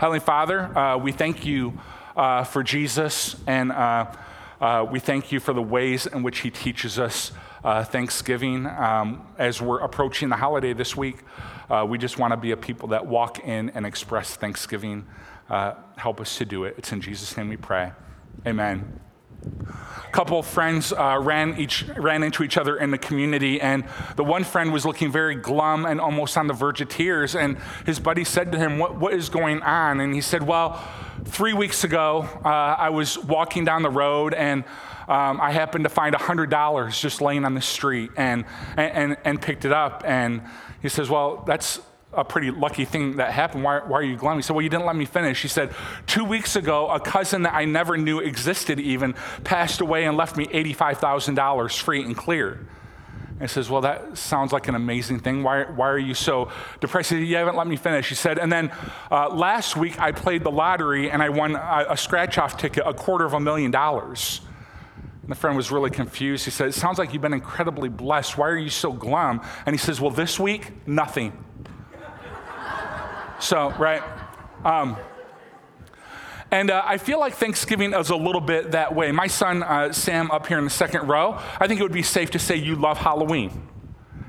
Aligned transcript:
Heavenly 0.00 0.20
Father, 0.20 0.78
uh, 0.78 0.96
we 0.96 1.12
thank 1.12 1.44
you 1.44 1.78
uh, 2.16 2.44
for 2.44 2.62
Jesus, 2.62 3.36
and 3.46 3.70
uh, 3.70 4.10
uh, 4.58 4.86
we 4.90 4.98
thank 4.98 5.30
you 5.30 5.40
for 5.40 5.52
the 5.52 5.60
ways 5.60 6.06
in 6.06 6.22
which 6.22 6.38
he 6.38 6.50
teaches 6.50 6.98
us 6.98 7.32
uh, 7.62 7.84
Thanksgiving. 7.84 8.64
Um, 8.64 9.26
as 9.36 9.60
we're 9.60 9.80
approaching 9.80 10.30
the 10.30 10.36
holiday 10.36 10.72
this 10.72 10.96
week, 10.96 11.18
we 11.86 11.98
just 11.98 12.16
want 12.18 12.32
to 12.32 12.38
be 12.38 12.52
a 12.52 12.56
people 12.56 12.88
that 12.88 13.04
walk 13.04 13.40
in 13.40 13.68
and 13.74 13.84
express 13.84 14.36
Thanksgiving. 14.36 15.04
help 15.50 16.22
us 16.22 16.38
to 16.38 16.46
do 16.46 16.64
it. 16.64 16.76
It's 16.78 16.92
in 16.92 17.02
Jesus' 17.02 17.36
name 17.36 17.50
we 17.50 17.58
pray. 17.58 17.92
Amen. 18.46 19.00
A 19.42 20.12
couple 20.12 20.40
of 20.40 20.46
friends 20.46 20.92
uh, 20.92 21.18
ran, 21.20 21.56
each, 21.56 21.86
ran 21.96 22.24
into 22.24 22.42
each 22.42 22.56
other 22.56 22.76
in 22.76 22.90
the 22.90 22.98
community, 22.98 23.60
and 23.60 23.84
the 24.16 24.24
one 24.24 24.42
friend 24.42 24.72
was 24.72 24.84
looking 24.84 25.12
very 25.12 25.36
glum 25.36 25.86
and 25.86 26.00
almost 26.00 26.36
on 26.36 26.48
the 26.48 26.52
verge 26.52 26.80
of 26.80 26.88
tears. 26.88 27.36
And 27.36 27.58
his 27.86 28.00
buddy 28.00 28.24
said 28.24 28.50
to 28.52 28.58
him, 28.58 28.78
What, 28.78 28.96
what 28.96 29.14
is 29.14 29.28
going 29.28 29.62
on? 29.62 30.00
And 30.00 30.12
he 30.12 30.20
said, 30.20 30.42
Well, 30.42 30.82
three 31.24 31.52
weeks 31.52 31.84
ago, 31.84 32.28
uh, 32.44 32.48
I 32.48 32.90
was 32.90 33.18
walking 33.18 33.64
down 33.64 33.82
the 33.82 33.90
road 33.90 34.34
and 34.34 34.64
um, 35.08 35.40
I 35.40 35.52
happened 35.52 35.84
to 35.84 35.90
find 35.90 36.14
$100 36.14 37.00
just 37.00 37.20
laying 37.20 37.44
on 37.44 37.54
the 37.54 37.60
street 37.60 38.10
and, 38.16 38.44
and, 38.76 39.16
and 39.24 39.40
picked 39.40 39.64
it 39.64 39.72
up. 39.72 40.02
And 40.04 40.42
he 40.82 40.88
says, 40.88 41.08
Well, 41.08 41.44
that's 41.46 41.80
a 42.12 42.24
pretty 42.24 42.50
lucky 42.50 42.84
thing 42.84 43.16
that 43.16 43.32
happened. 43.32 43.62
Why, 43.62 43.80
why, 43.80 43.98
are 43.98 44.02
you 44.02 44.16
glum? 44.16 44.36
He 44.36 44.42
said, 44.42 44.54
Well, 44.54 44.62
you 44.62 44.68
didn't 44.68 44.86
let 44.86 44.96
me 44.96 45.04
finish. 45.04 45.42
He 45.42 45.48
said, 45.48 45.72
Two 46.06 46.24
weeks 46.24 46.56
ago, 46.56 46.88
a 46.88 46.98
cousin 46.98 47.42
that 47.42 47.54
I 47.54 47.64
never 47.64 47.96
knew 47.96 48.18
existed 48.18 48.80
even 48.80 49.14
passed 49.44 49.80
away 49.80 50.04
and 50.04 50.16
left 50.16 50.36
me 50.36 50.46
$85,000 50.46 51.80
free 51.80 52.02
and 52.02 52.16
clear. 52.16 52.66
And 53.38 53.48
says, 53.48 53.70
Well, 53.70 53.82
that 53.82 54.18
sounds 54.18 54.52
like 54.52 54.66
an 54.66 54.74
amazing 54.74 55.20
thing. 55.20 55.44
Why, 55.44 55.62
why 55.64 55.88
are 55.88 55.98
you 55.98 56.14
so 56.14 56.50
depressed? 56.80 57.10
He 57.10 57.16
said, 57.16 57.28
You 57.28 57.36
haven't 57.36 57.56
let 57.56 57.68
me 57.68 57.76
finish. 57.76 58.08
He 58.08 58.16
said, 58.16 58.38
And 58.38 58.50
then 58.50 58.72
uh, 59.10 59.28
last 59.28 59.76
week 59.76 60.00
I 60.00 60.10
played 60.10 60.42
the 60.42 60.50
lottery 60.50 61.10
and 61.10 61.22
I 61.22 61.28
won 61.28 61.54
a, 61.54 61.86
a 61.90 61.96
scratch 61.96 62.38
off 62.38 62.56
ticket, 62.56 62.82
a 62.84 62.92
quarter 62.92 63.24
of 63.24 63.34
a 63.34 63.40
million 63.40 63.70
dollars. 63.70 64.40
And 65.22 65.30
the 65.30 65.36
friend 65.36 65.56
was 65.56 65.70
really 65.70 65.90
confused. 65.90 66.44
He 66.44 66.50
said, 66.50 66.68
It 66.68 66.74
sounds 66.74 66.98
like 66.98 67.12
you've 67.12 67.22
been 67.22 67.32
incredibly 67.32 67.88
blessed. 67.88 68.36
Why 68.36 68.48
are 68.48 68.58
you 68.58 68.68
so 68.68 68.92
glum? 68.92 69.42
And 69.64 69.74
he 69.74 69.78
says, 69.78 70.00
Well, 70.00 70.10
this 70.10 70.40
week, 70.40 70.72
nothing. 70.88 71.44
So, 73.40 73.70
right? 73.78 74.02
Um, 74.64 74.96
and 76.50 76.70
uh, 76.70 76.82
I 76.84 76.98
feel 76.98 77.18
like 77.18 77.34
Thanksgiving 77.34 77.94
is 77.94 78.10
a 78.10 78.16
little 78.16 78.40
bit 78.40 78.72
that 78.72 78.94
way. 78.94 79.12
My 79.12 79.28
son, 79.28 79.62
uh, 79.62 79.92
Sam, 79.92 80.30
up 80.30 80.46
here 80.46 80.58
in 80.58 80.64
the 80.64 80.70
second 80.70 81.08
row, 81.08 81.40
I 81.58 81.66
think 81.66 81.80
it 81.80 81.82
would 81.82 81.92
be 81.92 82.02
safe 82.02 82.32
to 82.32 82.38
say 82.38 82.56
you 82.56 82.74
love 82.74 82.98
Halloween. 82.98 83.68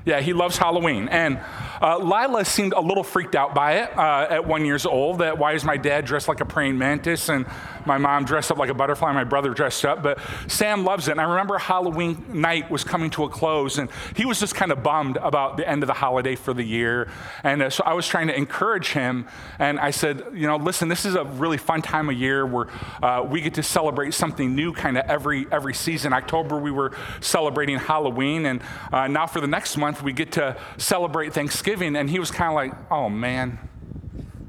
Yeah, 0.04 0.20
he 0.20 0.32
loves 0.32 0.56
Halloween. 0.56 1.08
And 1.08 1.38
uh, 1.80 1.98
Lila 1.98 2.44
seemed 2.44 2.72
a 2.72 2.80
little 2.80 3.04
freaked 3.04 3.34
out 3.34 3.54
by 3.54 3.74
it 3.74 3.96
uh, 3.96 4.26
at 4.30 4.46
one 4.46 4.64
years 4.64 4.86
old. 4.86 5.18
That 5.18 5.38
why 5.38 5.52
is 5.52 5.64
my 5.64 5.76
dad 5.76 6.04
dressed 6.04 6.28
like 6.28 6.40
a 6.40 6.44
praying 6.44 6.78
mantis 6.78 7.28
and 7.28 7.46
my 7.86 7.98
mom 7.98 8.24
dressed 8.24 8.50
up 8.50 8.58
like 8.58 8.70
a 8.70 8.74
butterfly, 8.74 9.12
my 9.12 9.24
brother 9.24 9.54
dressed 9.54 9.84
up. 9.84 10.02
But 10.02 10.18
Sam 10.48 10.84
loves 10.84 11.08
it. 11.08 11.12
And 11.12 11.20
I 11.20 11.24
remember 11.24 11.58
Halloween 11.58 12.24
night 12.28 12.70
was 12.70 12.84
coming 12.84 13.10
to 13.10 13.24
a 13.24 13.28
close, 13.28 13.78
and 13.78 13.88
he 14.16 14.24
was 14.24 14.40
just 14.40 14.54
kind 14.54 14.72
of 14.72 14.82
bummed 14.82 15.16
about 15.18 15.56
the 15.56 15.68
end 15.68 15.82
of 15.82 15.86
the 15.86 15.94
holiday 15.94 16.34
for 16.34 16.54
the 16.54 16.62
year. 16.62 17.08
And 17.42 17.62
uh, 17.62 17.70
so 17.70 17.84
I 17.84 17.94
was 17.94 18.06
trying 18.06 18.28
to 18.28 18.36
encourage 18.36 18.92
him, 18.92 19.26
and 19.58 19.78
I 19.78 19.90
said, 19.90 20.24
you 20.34 20.46
know, 20.46 20.56
listen, 20.56 20.88
this 20.88 21.04
is 21.04 21.14
a 21.14 21.24
really 21.24 21.58
fun 21.58 21.82
time 21.82 22.08
of 22.08 22.16
year 22.16 22.46
where 22.46 22.68
uh, 23.02 23.22
we 23.22 23.40
get 23.40 23.54
to 23.54 23.62
celebrate 23.62 24.14
something 24.14 24.54
new, 24.54 24.72
kind 24.72 24.98
of 24.98 25.06
every 25.08 25.46
every 25.50 25.74
season. 25.74 26.12
October 26.12 26.58
we 26.58 26.70
were 26.70 26.92
celebrating 27.20 27.78
Halloween, 27.78 28.46
and 28.46 28.62
uh, 28.92 29.06
now 29.08 29.26
for 29.26 29.40
the 29.40 29.46
next 29.46 29.76
month 29.76 30.02
we 30.02 30.12
get 30.12 30.32
to 30.32 30.56
celebrate 30.76 31.32
Thanksgiving. 31.32 31.62
Thanksgiving, 31.72 31.96
and 31.96 32.10
he 32.10 32.18
was 32.18 32.30
kind 32.30 32.48
of 32.48 32.54
like, 32.54 32.90
oh 32.90 33.08
man, 33.08 33.58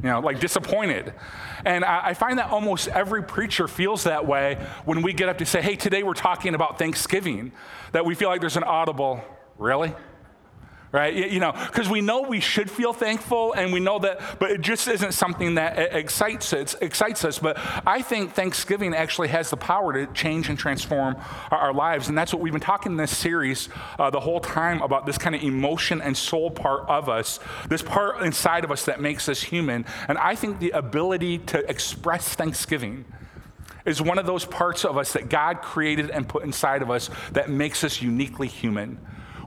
you 0.04 0.09
know, 0.09 0.20
like 0.20 0.40
disappointed. 0.42 1.14
And 1.66 1.86
I, 1.86 2.08
I, 2.08 2.14
find 2.14 2.38
that 2.38 2.52
almost 2.52 2.90
every 2.90 3.23
preacher 3.23 3.70
feels 3.70 4.04
that 4.04 4.28
way 4.28 4.56
when 4.84 5.02
we 5.02 5.14
get 5.14 5.30
up 5.30 5.38
to 5.38 5.46
say, 5.46 5.62
hey, 5.62 5.78
today 5.78 6.04
we're 6.04 6.14
talking 6.14 6.56
about 6.56 6.78
Thanksgiving, 6.78 7.54
that 7.94 8.06
we 8.06 8.14
feel 8.14 8.28
like 8.28 8.42
there's 8.42 8.58
an 8.58 8.64
audible, 8.64 9.24
really? 9.58 9.94
Right? 10.94 11.31
You 11.31 11.40
know, 11.40 11.52
because 11.52 11.90
we 11.90 12.02
know 12.02 12.22
we 12.22 12.40
should 12.40 12.70
feel 12.70 12.94
thankful 12.94 13.54
and 13.54 13.74
we 13.74 13.80
know 13.80 13.98
that, 14.00 14.22
but 14.40 14.52
it 14.52 14.62
just 14.62 14.88
isn't 14.88 15.14
something 15.14 15.56
that 15.56 15.96
excites 15.96 16.54
us, 16.54 16.76
excites 16.81 17.26
us. 17.26 17.40
But 17.40 17.58
I 17.86 18.04
think 18.04 18.34
Thanksgiving 18.34 18.94
actually 18.94 19.30
has 19.30 19.50
the 19.50 19.58
power 19.58 19.92
to 19.94 20.14
change 20.14 20.50
and 20.50 20.58
transform 20.58 21.18
our, 21.50 21.58
our 21.58 21.74
lives. 21.74 22.09
And 22.09 22.18
that's 22.18 22.32
what 22.32 22.44
we've 22.44 22.53
been 22.53 22.62
talking 22.62 22.92
in 22.92 22.98
this 22.98 23.18
series 23.18 23.70
uh, 23.98 24.12
the 24.12 24.20
whole 24.20 24.40
time 24.40 24.84
about 24.84 25.08
this 25.08 25.18
kind 25.18 25.36
of 25.36 25.42
emotion 25.42 26.00
and 26.00 26.16
soul 26.16 26.52
part 26.52 26.88
of 26.88 27.09
us, 27.09 27.40
this 27.68 27.82
part 27.82 28.22
inside 28.22 28.64
of 28.64 28.72
us 28.72 28.86
that 28.86 29.02
makes 29.02 29.28
us 29.28 29.42
human. 29.42 29.86
And 30.08 30.20
I 30.20 30.36
think 30.36 30.59
the 30.59 30.70
ability 30.72 31.40
to 31.40 31.68
express 31.68 32.36
Thanksgiving 32.36 33.06
is 33.84 34.00
one 34.00 34.20
of 34.20 34.28
those 34.28 34.46
parts 34.46 34.86
of 34.86 34.96
us 34.96 35.14
that 35.14 35.28
God 35.28 35.64
created 35.64 36.12
and 36.12 36.30
put 36.30 36.44
inside 36.44 36.84
of 36.84 36.92
us 36.92 37.09
that 37.32 37.50
makes 37.50 37.84
us 37.84 38.00
uniquely 38.00 38.48
human 38.48 39.00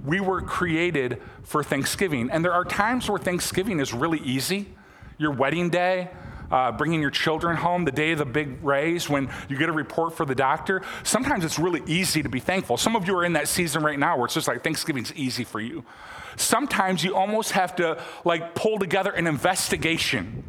we 0.07 0.21
were 0.21 0.41
created 0.41 1.21
for 1.43 1.63
Thanksgiving. 1.63 2.31
And 2.31 2.45
there 2.45 2.53
are 2.53 2.65
times 2.65 3.11
where 3.11 3.19
Thanksgiving 3.19 3.81
is 3.81 3.93
really 3.93 4.21
easy. 4.21 4.75
Your 5.19 5.33
wedding 5.33 5.69
day, 5.69 6.11
uh, 6.51 6.71
bringing 6.73 7.01
your 7.01 7.11
children 7.11 7.57
home, 7.57 7.85
the 7.85 7.91
day 7.91 8.13
of 8.13 8.19
the 8.19 8.25
big 8.25 8.63
raise, 8.63 9.09
when 9.09 9.29
you 9.49 9.59
get 9.59 9.69
a 9.69 9.73
report 9.73 10.15
for 10.15 10.25
the 10.25 10.35
doctor. 10.35 10.83
Sometimes 11.03 11.45
it's 11.45 11.59
really 11.59 11.83
easy 11.87 12.23
to 12.23 12.29
be 12.29 12.39
thankful. 12.39 12.77
Some 12.77 12.95
of 12.95 13.07
you 13.09 13.17
are 13.19 13.25
in 13.25 13.33
that 13.33 13.49
season 13.49 13.83
right 13.83 13.99
now 13.99 14.17
where 14.17 14.27
it's 14.27 14.35
just 14.35 14.47
like 14.47 14.63
Thanksgiving's 14.63 15.13
easy 15.15 15.43
for 15.43 15.61
you. 15.61 15.85
Sometimes 16.37 17.03
you 17.03 17.17
almost 17.17 17.53
have 17.53 17.75
to 17.77 18.01
like 18.25 18.55
pull 18.55 18.79
together 18.79 19.11
an 19.11 19.27
investigation, 19.27 20.45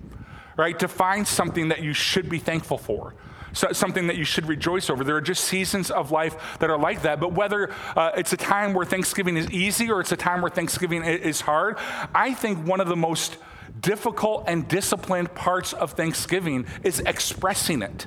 right, 0.56 0.78
to 0.78 0.88
find 0.88 1.28
something 1.28 1.70
that 1.70 1.82
you 1.82 1.94
should 1.94 2.30
be 2.30 2.38
thankful 2.38 2.78
for 2.78 3.16
so, 3.58 3.72
something 3.72 4.06
that 4.08 4.18
you 4.18 4.24
should 4.24 4.48
rejoice 4.48 4.90
over. 4.90 5.04
There 5.04 5.16
are 5.16 5.22
just 5.22 5.46
seasons 5.46 5.90
of 5.90 6.12
life 6.12 6.60
that 6.60 6.70
are 6.70 6.78
like 6.78 7.02
that. 7.02 7.20
But 7.20 7.34
whether 7.34 7.72
uh, 7.96 8.12
it's 8.16 8.32
a 8.32 8.38
time 8.38 8.74
where 8.74 8.86
Thanksgiving 8.86 9.36
is 9.36 9.50
easy 9.50 9.90
or 9.90 10.00
it's 10.00 10.12
a 10.12 10.18
time 10.18 10.42
where 10.42 10.52
Thanksgiving 10.52 11.04
is 11.04 11.42
hard, 11.42 11.78
I 12.14 12.36
think 12.36 12.68
one 12.68 12.80
of 12.80 12.88
the 12.88 12.96
most 12.96 13.38
difficult 13.80 14.44
and 14.48 14.68
disciplined 14.68 15.34
parts 15.34 15.74
of 15.74 15.94
Thanksgiving 15.94 16.68
is 16.84 17.00
expressing 17.00 17.82
it. 17.82 18.06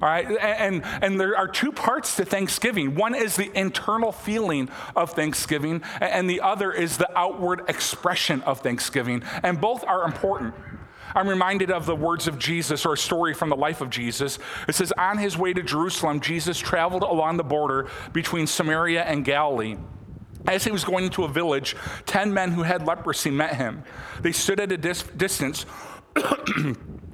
All 0.00 0.08
right, 0.08 0.26
and, 0.26 0.84
and 1.02 1.20
there 1.20 1.36
are 1.36 1.48
two 1.48 1.72
parts 1.72 2.16
to 2.16 2.24
Thanksgiving. 2.24 2.94
One 2.94 3.16
is 3.16 3.34
the 3.34 3.50
internal 3.56 4.12
feeling 4.12 4.70
of 4.94 5.12
Thanksgiving, 5.12 5.82
and 6.00 6.30
the 6.30 6.40
other 6.40 6.72
is 6.72 6.98
the 6.98 7.18
outward 7.18 7.62
expression 7.68 8.42
of 8.42 8.60
Thanksgiving. 8.60 9.24
And 9.42 9.60
both 9.60 9.84
are 9.84 10.04
important. 10.04 10.54
I'm 11.14 11.28
reminded 11.28 11.70
of 11.70 11.86
the 11.86 11.96
words 11.96 12.28
of 12.28 12.38
Jesus 12.38 12.84
or 12.84 12.94
a 12.94 12.98
story 12.98 13.34
from 13.34 13.48
the 13.48 13.56
life 13.56 13.80
of 13.80 13.90
Jesus. 13.90 14.38
It 14.66 14.74
says, 14.74 14.92
On 14.98 15.18
his 15.18 15.36
way 15.36 15.52
to 15.52 15.62
Jerusalem, 15.62 16.20
Jesus 16.20 16.58
traveled 16.58 17.02
along 17.02 17.36
the 17.36 17.44
border 17.44 17.88
between 18.12 18.46
Samaria 18.46 19.02
and 19.02 19.24
Galilee. 19.24 19.76
As 20.46 20.64
he 20.64 20.70
was 20.70 20.84
going 20.84 21.04
into 21.04 21.24
a 21.24 21.28
village, 21.28 21.76
10 22.06 22.32
men 22.32 22.52
who 22.52 22.62
had 22.62 22.86
leprosy 22.86 23.30
met 23.30 23.56
him. 23.56 23.82
They 24.20 24.32
stood 24.32 24.60
at 24.60 24.72
a 24.72 24.76
dis- 24.76 25.02
distance. 25.02 25.66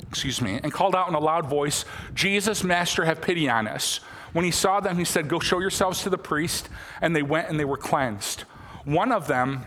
excuse 0.08 0.40
me, 0.40 0.60
and 0.62 0.72
called 0.72 0.94
out 0.94 1.08
in 1.08 1.14
a 1.14 1.18
loud 1.18 1.46
voice, 1.46 1.84
Jesus, 2.14 2.62
Master, 2.62 3.04
have 3.04 3.20
pity 3.20 3.48
on 3.48 3.66
us. 3.66 3.98
When 4.32 4.44
he 4.44 4.52
saw 4.52 4.78
them, 4.78 4.96
he 4.96 5.04
said, 5.04 5.28
Go 5.28 5.40
show 5.40 5.58
yourselves 5.58 6.02
to 6.02 6.10
the 6.10 6.18
priest. 6.18 6.68
And 7.00 7.16
they 7.16 7.22
went 7.22 7.48
and 7.48 7.58
they 7.58 7.64
were 7.64 7.76
cleansed. 7.76 8.42
One 8.84 9.10
of 9.10 9.26
them, 9.26 9.66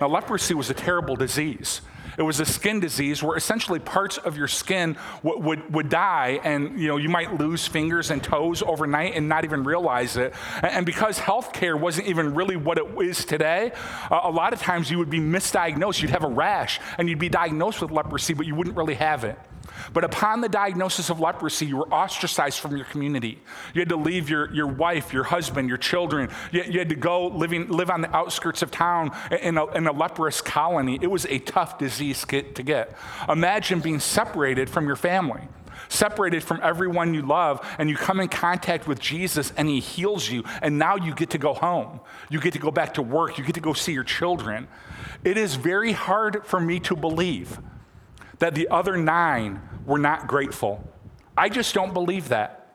Now, 0.00 0.08
leprosy 0.08 0.54
was 0.54 0.68
a 0.70 0.74
terrible 0.74 1.16
disease. 1.16 1.80
It 2.18 2.22
was 2.22 2.40
a 2.40 2.46
skin 2.46 2.80
disease 2.80 3.22
where 3.22 3.36
essentially 3.36 3.78
parts 3.78 4.16
of 4.16 4.38
your 4.38 4.48
skin 4.48 4.96
would, 5.22 5.42
would, 5.42 5.74
would, 5.74 5.88
die, 5.88 6.40
and 6.44 6.80
you 6.80 6.88
know 6.88 6.96
you 6.96 7.08
might 7.08 7.38
lose 7.38 7.66
fingers 7.66 8.10
and 8.10 8.22
toes 8.22 8.62
overnight 8.62 9.14
and 9.14 9.28
not 9.28 9.44
even 9.44 9.64
realize 9.64 10.16
it. 10.16 10.32
And, 10.62 10.86
because 10.86 11.18
healthcare 11.18 11.78
wasn't 11.78 12.06
even 12.06 12.34
really 12.34 12.56
what 12.56 12.78
it 12.78 12.86
is 13.02 13.24
today, 13.24 13.72
a 14.10 14.30
lot 14.30 14.52
of 14.52 14.60
times 14.60 14.90
you 14.90 14.98
would 14.98 15.10
be 15.10 15.18
misdiagnosed. 15.18 16.00
You'd 16.00 16.10
have 16.10 16.24
a 16.24 16.28
rash, 16.28 16.80
and 16.96 17.08
you'd 17.08 17.18
be 17.18 17.28
diagnosed 17.28 17.82
with 17.82 17.90
leprosy, 17.90 18.34
but 18.34 18.46
you 18.46 18.54
wouldn't 18.54 18.76
really 18.76 18.94
have 18.94 19.24
it. 19.24 19.38
But 19.92 20.04
upon 20.04 20.40
the 20.40 20.48
diagnosis 20.48 21.10
of 21.10 21.20
leprosy, 21.20 21.66
you 21.66 21.76
were 21.76 21.88
ostracized 21.88 22.58
from 22.60 22.76
your 22.76 22.86
community. 22.86 23.40
You 23.74 23.80
had 23.80 23.88
to 23.90 23.96
leave 23.96 24.28
your, 24.28 24.52
your 24.52 24.66
wife, 24.66 25.12
your 25.12 25.24
husband, 25.24 25.68
your 25.68 25.78
children. 25.78 26.28
You, 26.52 26.64
you 26.64 26.78
had 26.78 26.88
to 26.88 26.96
go 26.96 27.28
living, 27.28 27.68
live 27.68 27.90
on 27.90 28.00
the 28.00 28.14
outskirts 28.14 28.62
of 28.62 28.70
town 28.70 29.16
in 29.30 29.56
a, 29.56 29.66
in 29.74 29.86
a 29.86 29.92
leprous 29.92 30.40
colony. 30.40 30.98
It 31.00 31.10
was 31.10 31.26
a 31.26 31.38
tough 31.38 31.78
disease 31.78 32.24
to 32.26 32.62
get. 32.62 32.96
Imagine 33.28 33.80
being 33.80 34.00
separated 34.00 34.68
from 34.68 34.86
your 34.86 34.96
family. 34.96 35.48
separated 35.88 36.42
from 36.42 36.60
everyone 36.62 37.14
you 37.14 37.22
love, 37.22 37.66
and 37.78 37.88
you 37.88 37.96
come 37.96 38.20
in 38.20 38.28
contact 38.28 38.86
with 38.86 38.98
Jesus 39.00 39.52
and 39.56 39.68
he 39.68 39.80
heals 39.80 40.28
you, 40.30 40.44
and 40.62 40.78
now 40.78 40.96
you 40.96 41.14
get 41.14 41.30
to 41.30 41.38
go 41.38 41.54
home. 41.54 42.00
You 42.30 42.40
get 42.40 42.52
to 42.54 42.58
go 42.58 42.70
back 42.70 42.94
to 42.94 43.02
work. 43.02 43.38
You 43.38 43.44
get 43.44 43.54
to 43.54 43.60
go 43.60 43.72
see 43.72 43.92
your 43.92 44.04
children. 44.04 44.68
It 45.24 45.36
is 45.36 45.54
very 45.54 45.92
hard 45.92 46.44
for 46.44 46.60
me 46.60 46.80
to 46.80 46.96
believe 46.96 47.58
that 48.38 48.54
the 48.54 48.68
other 48.68 48.96
nine 48.96 49.60
were 49.84 49.98
not 49.98 50.26
grateful. 50.26 50.82
I 51.36 51.48
just 51.48 51.74
don't 51.74 51.94
believe 51.94 52.28
that. 52.28 52.66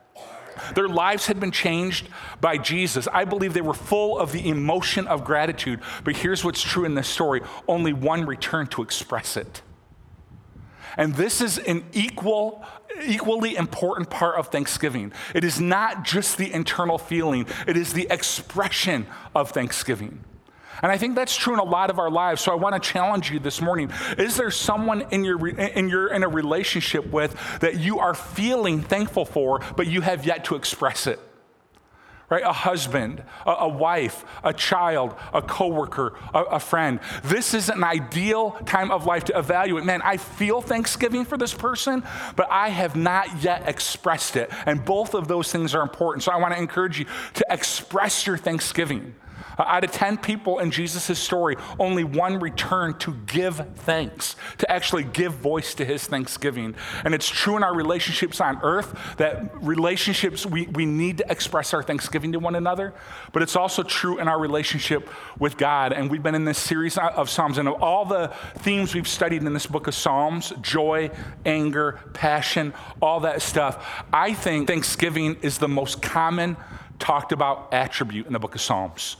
Their 0.74 0.88
lives 0.88 1.26
had 1.26 1.40
been 1.40 1.50
changed 1.50 2.08
by 2.40 2.58
Jesus. 2.58 3.08
I 3.12 3.24
believe 3.24 3.54
they 3.54 3.60
were 3.60 3.74
full 3.74 4.18
of 4.18 4.32
the 4.32 4.48
emotion 4.48 5.06
of 5.06 5.24
gratitude. 5.24 5.80
But 6.04 6.16
here's 6.16 6.44
what's 6.44 6.62
true 6.62 6.84
in 6.84 6.94
this 6.94 7.08
story 7.08 7.40
only 7.68 7.92
one 7.92 8.26
returned 8.26 8.70
to 8.72 8.82
express 8.82 9.36
it. 9.36 9.62
And 10.96 11.14
this 11.14 11.40
is 11.40 11.58
an 11.58 11.84
equal, 11.92 12.64
equally 13.02 13.56
important 13.56 14.10
part 14.10 14.38
of 14.38 14.48
Thanksgiving. 14.48 15.12
It 15.34 15.42
is 15.42 15.58
not 15.58 16.04
just 16.04 16.36
the 16.36 16.52
internal 16.52 16.98
feeling, 16.98 17.46
it 17.66 17.76
is 17.76 17.94
the 17.94 18.06
expression 18.10 19.06
of 19.34 19.50
Thanksgiving. 19.50 20.22
And 20.82 20.90
I 20.90 20.98
think 20.98 21.14
that's 21.14 21.34
true 21.36 21.54
in 21.54 21.60
a 21.60 21.64
lot 21.64 21.90
of 21.90 22.00
our 22.00 22.10
lives. 22.10 22.42
So 22.42 22.50
I 22.50 22.56
want 22.56 22.74
to 22.74 22.80
challenge 22.80 23.30
you 23.30 23.38
this 23.38 23.62
morning. 23.62 23.92
Is 24.18 24.36
there 24.36 24.50
someone 24.50 25.02
in 25.12 25.24
your 25.24 25.48
in 25.48 25.88
your 25.88 26.12
in 26.12 26.24
a 26.24 26.28
relationship 26.28 27.06
with 27.06 27.36
that 27.60 27.78
you 27.78 28.00
are 28.00 28.14
feeling 28.14 28.82
thankful 28.82 29.24
for, 29.24 29.60
but 29.76 29.86
you 29.86 30.00
have 30.00 30.26
yet 30.26 30.44
to 30.46 30.56
express 30.56 31.06
it? 31.06 31.20
Right? 32.28 32.42
A 32.42 32.52
husband, 32.52 33.22
a, 33.46 33.50
a 33.50 33.68
wife, 33.68 34.24
a 34.42 34.54
child, 34.54 35.14
a 35.34 35.42
coworker, 35.42 36.18
a, 36.32 36.42
a 36.42 36.58
friend. 36.58 36.98
This 37.22 37.52
is 37.52 37.68
an 37.68 37.84
ideal 37.84 38.52
time 38.64 38.90
of 38.90 39.04
life 39.04 39.24
to 39.24 39.38
evaluate. 39.38 39.84
Man, 39.84 40.00
I 40.02 40.16
feel 40.16 40.62
thanksgiving 40.62 41.26
for 41.26 41.36
this 41.36 41.52
person, 41.52 42.02
but 42.34 42.50
I 42.50 42.70
have 42.70 42.96
not 42.96 43.42
yet 43.42 43.68
expressed 43.68 44.36
it. 44.36 44.50
And 44.64 44.82
both 44.82 45.14
of 45.14 45.28
those 45.28 45.52
things 45.52 45.74
are 45.74 45.82
important. 45.82 46.22
So 46.24 46.32
I 46.32 46.36
want 46.36 46.54
to 46.54 46.58
encourage 46.58 46.98
you 46.98 47.04
to 47.34 47.44
express 47.50 48.26
your 48.26 48.38
thanksgiving. 48.38 49.14
Uh, 49.58 49.64
out 49.66 49.84
of 49.84 49.92
10 49.92 50.18
people 50.18 50.58
in 50.58 50.70
Jesus' 50.70 51.18
story, 51.18 51.56
only 51.78 52.04
one 52.04 52.38
returned 52.38 53.00
to 53.00 53.14
give 53.26 53.62
thanks, 53.76 54.36
to 54.58 54.70
actually 54.70 55.04
give 55.04 55.34
voice 55.34 55.74
to 55.74 55.84
his 55.84 56.06
thanksgiving. 56.06 56.74
And 57.04 57.14
it's 57.14 57.28
true 57.28 57.56
in 57.56 57.62
our 57.62 57.74
relationships 57.74 58.40
on 58.40 58.58
earth 58.62 58.96
that 59.16 59.62
relationships, 59.62 60.46
we, 60.46 60.66
we 60.66 60.86
need 60.86 61.18
to 61.18 61.30
express 61.30 61.74
our 61.74 61.82
thanksgiving 61.82 62.32
to 62.32 62.38
one 62.38 62.54
another, 62.54 62.94
but 63.32 63.42
it's 63.42 63.56
also 63.56 63.82
true 63.82 64.18
in 64.18 64.28
our 64.28 64.38
relationship 64.38 65.08
with 65.38 65.56
God. 65.56 65.92
And 65.92 66.10
we've 66.10 66.22
been 66.22 66.34
in 66.34 66.44
this 66.44 66.58
series 66.58 66.98
of 66.98 67.28
Psalms, 67.28 67.58
and 67.58 67.68
of 67.68 67.82
all 67.82 68.04
the 68.04 68.28
themes 68.58 68.94
we've 68.94 69.08
studied 69.08 69.42
in 69.42 69.52
this 69.52 69.66
book 69.66 69.86
of 69.86 69.94
Psalms 69.94 70.52
joy, 70.60 71.10
anger, 71.44 72.00
passion, 72.14 72.72
all 73.00 73.20
that 73.20 73.42
stuff 73.42 74.04
I 74.12 74.34
think 74.34 74.68
thanksgiving 74.68 75.36
is 75.42 75.58
the 75.58 75.68
most 75.68 76.02
common 76.02 76.56
talked 76.98 77.32
about 77.32 77.72
attribute 77.72 78.26
in 78.26 78.32
the 78.32 78.38
book 78.38 78.54
of 78.54 78.60
Psalms. 78.60 79.16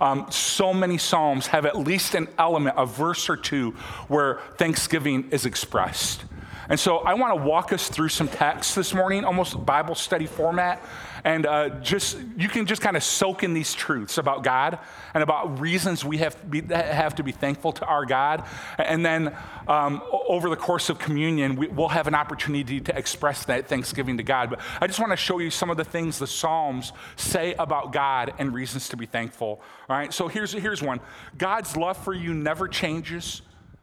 Um, 0.00 0.26
so 0.30 0.72
many 0.72 0.98
Psalms 0.98 1.48
have 1.48 1.66
at 1.66 1.76
least 1.76 2.14
an 2.14 2.28
element, 2.38 2.76
a 2.78 2.86
verse 2.86 3.28
or 3.28 3.36
two, 3.36 3.72
where 4.08 4.40
thanksgiving 4.56 5.28
is 5.30 5.46
expressed. 5.46 6.24
And 6.68 6.78
so 6.78 6.98
I 6.98 7.14
want 7.14 7.36
to 7.36 7.42
walk 7.42 7.72
us 7.72 7.88
through 7.88 8.08
some 8.08 8.28
texts 8.28 8.74
this 8.74 8.92
morning, 8.92 9.24
almost 9.24 9.64
Bible 9.64 9.94
study 9.94 10.26
format. 10.26 10.82
And 11.24 11.46
uh, 11.46 11.70
just 11.80 12.18
you 12.36 12.48
can 12.48 12.66
just 12.66 12.82
kind 12.82 12.96
of 12.96 13.02
soak 13.02 13.42
in 13.42 13.52
these 13.52 13.74
truths 13.74 14.18
about 14.18 14.44
God 14.44 14.78
and 15.12 15.22
about 15.22 15.58
reasons 15.60 16.04
we 16.04 16.18
have 16.18 16.40
to 16.40 16.46
be, 16.46 16.74
have 16.74 17.16
to 17.16 17.24
be 17.24 17.32
thankful 17.32 17.72
to 17.72 17.84
our 17.84 18.04
God. 18.04 18.44
And 18.78 19.04
then 19.04 19.36
um, 19.66 20.02
over 20.28 20.48
the 20.48 20.56
course 20.56 20.88
of 20.88 20.98
communion, 20.98 21.56
we, 21.56 21.66
will 21.68 21.88
have 21.88 22.06
an 22.06 22.14
opportunity 22.14 22.80
to 22.80 22.96
express 22.96 23.44
that 23.46 23.66
thanksgiving 23.68 24.16
to 24.18 24.22
God. 24.22 24.50
But 24.50 24.60
I 24.80 24.86
just 24.86 25.00
want 25.00 25.10
to 25.12 25.16
show 25.16 25.38
you 25.38 25.50
some 25.50 25.70
of 25.70 25.76
the 25.76 25.84
things 25.84 26.18
the 26.18 26.26
Psalms 26.26 26.92
say 27.16 27.54
about 27.54 27.92
God 27.92 28.32
and 28.38 28.54
reasons 28.54 28.88
to 28.90 28.96
be 28.96 29.06
thankful. 29.06 29.60
All 29.88 29.96
right, 29.96 30.12
so 30.12 30.28
here's, 30.28 30.52
here's 30.52 30.82
one 30.82 31.00
God's 31.36 31.76
love 31.76 31.96
for 31.96 32.14
you 32.14 32.34
never 32.34 32.68
changes, 32.68 33.42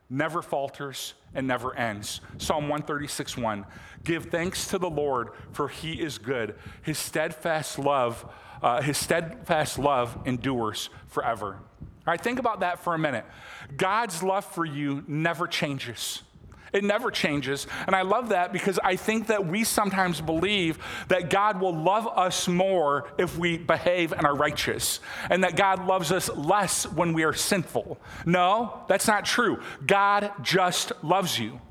never 0.10 0.42
falters 0.42 1.14
and 1.36 1.48
never 1.48 1.76
ends. 1.76 2.22
Psalm 2.38 2.64
136 2.64 3.38
1. 3.38 3.66
Give 4.04 4.26
thanks 4.26 4.68
to 4.68 4.78
the 4.78 4.90
Lord, 4.90 5.30
for 5.52 5.68
he 5.68 5.94
is 5.94 6.18
good. 6.18 6.56
His 6.82 6.98
steadfast 6.98 7.80
love, 7.80 8.30
uh, 8.62 8.82
his 8.82 8.98
steadfast 8.98 9.80
love 9.80 10.18
endures 10.26 10.90
forever. 11.08 11.60
All 12.06 12.12
right, 12.12 12.22
think 12.22 12.40
about 12.40 12.60
that 12.60 12.80
for 12.80 12.94
a 12.94 13.00
minute. 13.00 13.26
God's 13.78 14.22
love 14.22 14.44
for 14.44 14.66
you 14.66 15.04
never 15.08 15.48
changes. 15.48 16.22
It 16.74 16.84
never 16.84 17.12
changes. 17.12 17.68
And 17.86 17.96
I 17.96 18.02
love 18.02 18.30
that 18.30 18.52
because 18.52 18.80
I 18.84 18.96
think 18.96 19.28
that 19.28 19.46
we 19.46 19.64
sometimes 19.64 20.20
believe 20.20 20.80
that 21.08 21.30
God 21.30 21.62
will 21.62 21.76
love 21.76 22.08
us 22.08 22.48
more 22.48 23.12
if 23.18 23.38
we 23.38 23.58
behave 23.58 24.12
and 24.12 24.26
are 24.26 24.36
righteous, 24.36 25.00
and 25.30 25.44
that 25.44 25.56
God 25.56 25.86
loves 25.86 26.12
us 26.12 26.30
less 26.30 26.86
when 26.88 27.14
we 27.14 27.24
are 27.24 27.34
sinful. 27.34 28.00
No, 28.26 28.84
that's 28.88 29.08
not 29.08 29.26
true. 29.26 29.62
God 29.86 30.32
just 30.42 30.92
loves 31.04 31.40
you. 31.40 31.62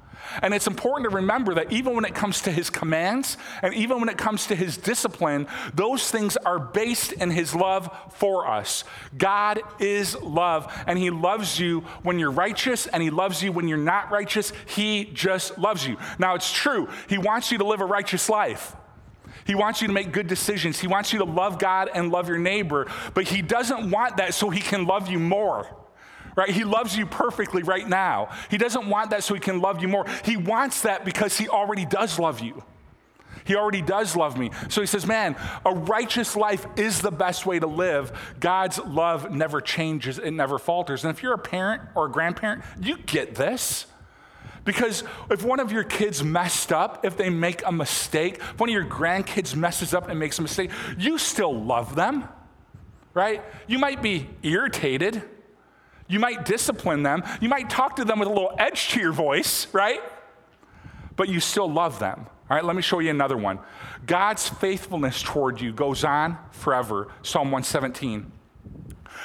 And 0.40 0.54
it's 0.54 0.66
important 0.66 1.10
to 1.10 1.16
remember 1.16 1.54
that 1.54 1.72
even 1.72 1.94
when 1.94 2.04
it 2.04 2.14
comes 2.14 2.40
to 2.42 2.50
his 2.50 2.70
commands 2.70 3.36
and 3.62 3.74
even 3.74 4.00
when 4.00 4.08
it 4.08 4.16
comes 4.16 4.46
to 4.46 4.54
his 4.54 4.76
discipline, 4.76 5.46
those 5.74 6.10
things 6.10 6.36
are 6.38 6.58
based 6.58 7.12
in 7.12 7.30
his 7.30 7.54
love 7.54 7.94
for 8.10 8.48
us. 8.48 8.84
God 9.16 9.60
is 9.78 10.20
love, 10.22 10.72
and 10.86 10.98
he 10.98 11.10
loves 11.10 11.58
you 11.58 11.80
when 12.02 12.19
you're 12.19 12.30
righteous, 12.30 12.86
and 12.86 13.02
he 13.02 13.10
loves 13.10 13.42
you 13.42 13.52
when 13.52 13.69
you're 13.69 13.78
not 13.78 14.10
righteous. 14.10 14.52
He 14.66 15.04
just 15.12 15.58
loves 15.58 15.86
you. 15.86 15.96
Now, 16.19 16.34
it's 16.34 16.52
true, 16.52 16.88
he 17.08 17.19
wants 17.19 17.52
you 17.52 17.58
to 17.58 17.64
live 17.64 17.80
a 17.80 17.86
righteous 17.86 18.28
life. 18.28 18.76
He 19.44 19.54
wants 19.56 19.80
you 19.80 19.88
to 19.88 19.92
make 19.92 20.12
good 20.12 20.28
decisions. 20.28 20.78
He 20.78 20.86
wants 20.86 21.12
you 21.12 21.19
to 21.19 21.24
love 21.24 21.58
God 21.58 21.90
and 21.92 22.12
love 22.12 22.28
your 22.28 22.38
neighbor, 22.38 22.86
but 23.12 23.24
he 23.24 23.42
doesn't 23.42 23.90
want 23.90 24.19
that 24.19 24.34
so 24.34 24.50
he 24.50 24.60
can 24.60 24.86
love 24.86 25.08
you 25.08 25.19
more 25.19 25.69
right? 26.37 26.50
He 26.50 26.64
loves 26.64 26.96
you 26.96 27.06
perfectly 27.06 27.62
right 27.62 27.88
now. 27.88 28.31
He 28.50 28.58
doesn't 28.58 28.88
want 28.88 29.11
that 29.11 29.25
so 29.25 29.34
he 29.34 29.40
can 29.40 29.61
love 29.61 29.82
you 29.82 29.88
more. 29.88 30.06
He 30.25 30.37
wants 30.37 30.82
that 30.82 31.05
because 31.05 31.37
he 31.37 31.49
already 31.49 31.84
does 31.84 32.19
love 32.19 32.40
you. 32.40 32.62
He 33.44 33.56
already 33.56 33.82
does 33.82 34.14
love 34.17 34.38
me. 34.38 34.50
So 34.69 34.81
he 34.81 34.87
says, 34.87 35.06
Man, 35.06 35.37
a 35.64 35.75
righteous 35.75 36.37
life 36.37 36.67
is 36.76 37.00
the 37.00 37.11
best 37.11 37.46
way 37.46 37.58
to 37.58 37.67
live. 37.67 38.37
God's 38.40 38.79
love 38.79 39.31
never 39.31 39.61
changes, 39.61 40.19
it 40.19 40.31
never 40.31 40.58
falters. 40.58 41.05
And 41.05 41.14
if 41.14 41.23
you're 41.23 41.34
a 41.34 41.38
parent 41.38 41.82
or 41.94 42.06
a 42.06 42.11
grandparent, 42.11 42.62
you 42.81 42.99
get 42.99 43.34
this. 43.34 43.87
Because 44.64 45.02
if 45.29 45.44
one 45.44 45.58
of 45.58 45.73
your 45.73 45.82
kids 45.82 46.23
messed 46.23 46.73
up, 46.73 47.05
if 47.05 47.17
they 47.17 47.31
make 47.31 47.67
a 47.67 47.73
mistake, 47.73 48.37
if 48.37 48.61
one 48.61 48.69
of 48.69 48.73
your 48.73 48.84
grandkids 48.84 49.56
messes 49.56 49.93
up 49.93 50.08
and 50.08 50.20
makes 50.20 50.38
a 50.38 50.43
mistake, 50.43 50.70
you 50.96 51.19
still 51.19 51.52
love 51.52 51.96
them, 51.96 52.29
right? 53.12 53.43
You 53.67 53.81
might 53.81 54.02
be 54.02 54.29
irritated, 54.44 55.23
you 56.12 56.20
might 56.20 56.44
discipline 56.44 57.03
them. 57.03 57.23
You 57.41 57.49
might 57.49 57.70
talk 57.70 57.97
to 57.97 58.05
them 58.05 58.19
with 58.19 58.29
a 58.29 58.32
little 58.32 58.55
edge 58.59 58.91
to 58.91 59.00
your 59.00 59.12
voice, 59.12 59.67
right? 59.73 60.01
But 61.17 61.29
you 61.29 61.41
still 61.41 61.70
love 61.70 61.98
them. 61.98 62.27
All 62.51 62.56
right, 62.56 62.65
let 62.65 62.77
me 62.77 62.82
show 62.82 62.98
you 62.98 63.10
another 63.10 63.36
one. 63.36 63.58
God's 64.06 64.48
faithfulness 64.48 65.22
toward 65.22 65.60
you 65.60 65.72
goes 65.72 66.05
on 66.05 66.36
forever. 66.51 67.08
Psalm 67.22 67.51
117. 67.51 68.31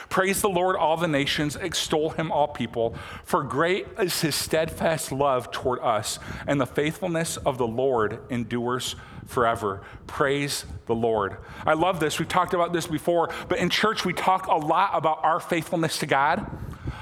Praise 0.09 0.41
the 0.41 0.49
Lord, 0.49 0.77
all 0.77 0.95
the 0.95 1.07
nations, 1.07 1.57
extol 1.57 2.11
him, 2.11 2.31
all 2.31 2.47
people, 2.47 2.95
for 3.25 3.43
great 3.43 3.87
is 3.99 4.21
his 4.21 4.35
steadfast 4.35 5.11
love 5.11 5.51
toward 5.51 5.79
us, 5.79 6.19
and 6.45 6.61
the 6.61 6.65
faithfulness 6.65 7.35
of 7.37 7.57
the 7.57 7.67
Lord 7.67 8.19
endures 8.29 8.95
forever. 9.25 9.81
Praise 10.05 10.65
the 10.85 10.95
Lord. 10.95 11.37
I 11.65 11.73
love 11.73 11.99
this. 11.99 12.19
We've 12.19 12.27
talked 12.27 12.53
about 12.53 12.71
this 12.71 12.87
before, 12.87 13.29
but 13.49 13.59
in 13.59 13.69
church, 13.69 14.05
we 14.05 14.13
talk 14.13 14.47
a 14.47 14.55
lot 14.55 14.91
about 14.93 15.23
our 15.23 15.39
faithfulness 15.39 15.99
to 15.99 16.05
God, 16.05 16.45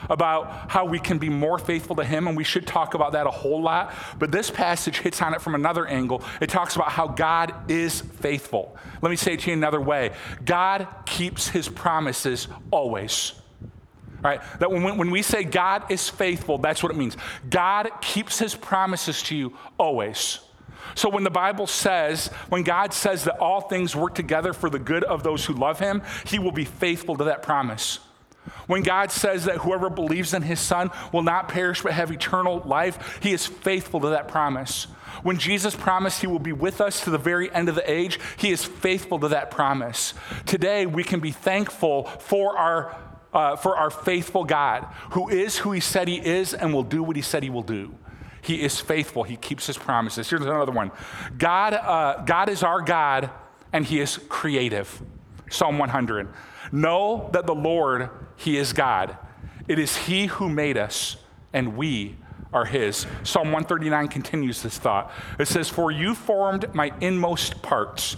about 0.10 0.72
how 0.72 0.86
we 0.86 1.00
can 1.00 1.18
be 1.18 1.30
more 1.30 1.58
faithful 1.58 1.96
to 1.98 2.04
Him, 2.04 2.28
and 2.28 2.38
we 2.38 2.44
should 2.44 2.68
talk 2.68 2.94
about 2.94 3.14
that 3.14 3.28
a 3.28 3.32
whole 3.32 3.62
lot. 3.62 3.94
But 4.20 4.32
this 4.32 4.50
passage 4.52 5.00
hits 5.00 5.22
on 5.22 5.34
it 5.34 5.42
from 5.42 5.56
another 5.56 5.88
angle. 5.88 6.24
It 6.42 6.50
talks 6.50 6.76
about 6.76 6.92
how 6.92 7.08
God 7.08 7.54
is 7.70 8.02
faithful. 8.02 8.78
Let 9.02 9.10
me 9.10 9.16
say 9.16 9.34
it 9.34 9.42
to 9.42 9.52
you 9.52 9.54
another 9.54 9.82
way 9.82 10.12
God 10.44 10.88
keeps 11.06 11.50
His 11.50 11.70
promises 11.70 12.48
always. 12.72 13.34
Right? 14.26 14.42
That 14.60 14.72
when, 14.72 14.98
when 14.98 15.12
we 15.12 15.22
say 15.22 15.44
God 15.44 15.92
is 15.92 16.10
faithful, 16.10 16.58
that's 16.58 16.82
what 16.82 16.92
it 16.92 16.98
means. 16.98 17.16
God 17.48 17.92
keeps 18.02 18.40
his 18.40 18.56
promises 18.56 19.22
to 19.24 19.36
you 19.36 19.56
always. 19.78 20.40
So 20.96 21.10
when 21.10 21.24
the 21.24 21.30
Bible 21.30 21.68
says, 21.68 22.28
when 22.50 22.64
God 22.64 22.92
says 22.92 23.26
that 23.26 23.38
all 23.38 23.62
things 23.62 23.96
work 23.96 24.16
together 24.16 24.52
for 24.54 24.70
the 24.70 24.80
good 24.80 25.04
of 25.04 25.22
those 25.22 25.46
who 25.46 25.54
love 25.54 25.78
him, 25.78 26.02
he 26.26 26.40
will 26.40 26.52
be 26.52 26.66
faithful 26.66 27.16
to 27.18 27.26
that 27.26 27.44
promise. 27.44 28.00
When 28.68 28.84
God 28.84 29.12
says 29.12 29.46
that 29.46 29.58
whoever 29.58 29.90
believes 29.90 30.34
in 30.34 30.42
his 30.42 30.60
son 30.60 30.92
will 31.12 31.24
not 31.24 31.48
perish 31.48 31.82
but 31.82 31.94
have 31.94 32.12
eternal 32.12 32.60
life, 32.66 33.20
he 33.22 33.32
is 33.32 33.46
faithful 33.46 34.00
to 34.02 34.10
that 34.10 34.28
promise. 34.28 34.88
When 35.24 35.38
Jesus 35.38 35.76
promised 35.76 36.22
he 36.22 36.28
will 36.28 36.40
be 36.40 36.52
with 36.52 36.82
us 36.82 37.04
to 37.04 37.10
the 37.10 37.18
very 37.18 37.52
end 37.54 37.70
of 37.70 37.76
the 37.76 37.90
age, 37.90 38.20
he 38.38 38.52
is 38.52 38.64
faithful 38.64 39.20
to 39.20 39.28
that 39.30 39.52
promise. 39.52 40.14
Today, 40.46 40.86
we 40.86 41.04
can 41.04 41.20
be 41.20 41.32
thankful 41.32 42.04
for 42.04 42.58
our, 42.58 42.96
uh, 43.34 43.56
for 43.56 43.76
our 43.78 43.90
faithful 43.90 44.44
God, 44.44 44.84
who 45.12 45.30
is 45.30 45.58
who 45.58 45.72
he 45.72 45.80
said 45.80 46.08
he 46.08 46.24
is 46.24 46.54
and 46.54 46.74
will 46.74 46.84
do 46.84 47.02
what 47.04 47.16
he 47.16 47.22
said 47.22 47.44
he 47.44 47.50
will 47.50 47.64
do. 47.64 47.96
He 48.42 48.62
is 48.62 48.80
faithful. 48.80 49.24
He 49.24 49.38
keeps 49.38 49.66
his 49.66 49.78
promises. 49.78 50.30
Here's 50.30 50.44
another 50.44 50.72
one 50.72 50.92
God, 51.38 51.74
uh, 51.74 52.24
God 52.26 52.50
is 52.50 52.62
our 52.62 52.82
God, 52.82 53.32
and 53.74 53.86
he 53.86 54.00
is 54.00 54.20
creative. 54.30 55.02
Psalm 55.56 55.78
100. 55.78 56.28
Know 56.72 57.30
that 57.34 57.48
the 57.48 57.56
Lord, 57.56 58.10
he 58.36 58.58
is 58.58 58.74
God. 58.74 59.18
It 59.68 59.80
is 59.80 59.96
he 59.96 60.28
who 60.28 60.50
made 60.50 60.78
us, 60.78 61.18
and 61.54 61.78
we 61.78 62.18
are 62.54 62.66
his. 62.66 63.06
Psalm 63.24 63.48
139 63.48 64.08
continues 64.08 64.62
this 64.62 64.78
thought. 64.78 65.12
It 65.40 65.48
says, 65.48 65.70
For 65.70 65.92
you 65.92 66.16
formed 66.16 66.74
my 66.74 66.92
inmost 67.02 67.62
parts. 67.62 68.18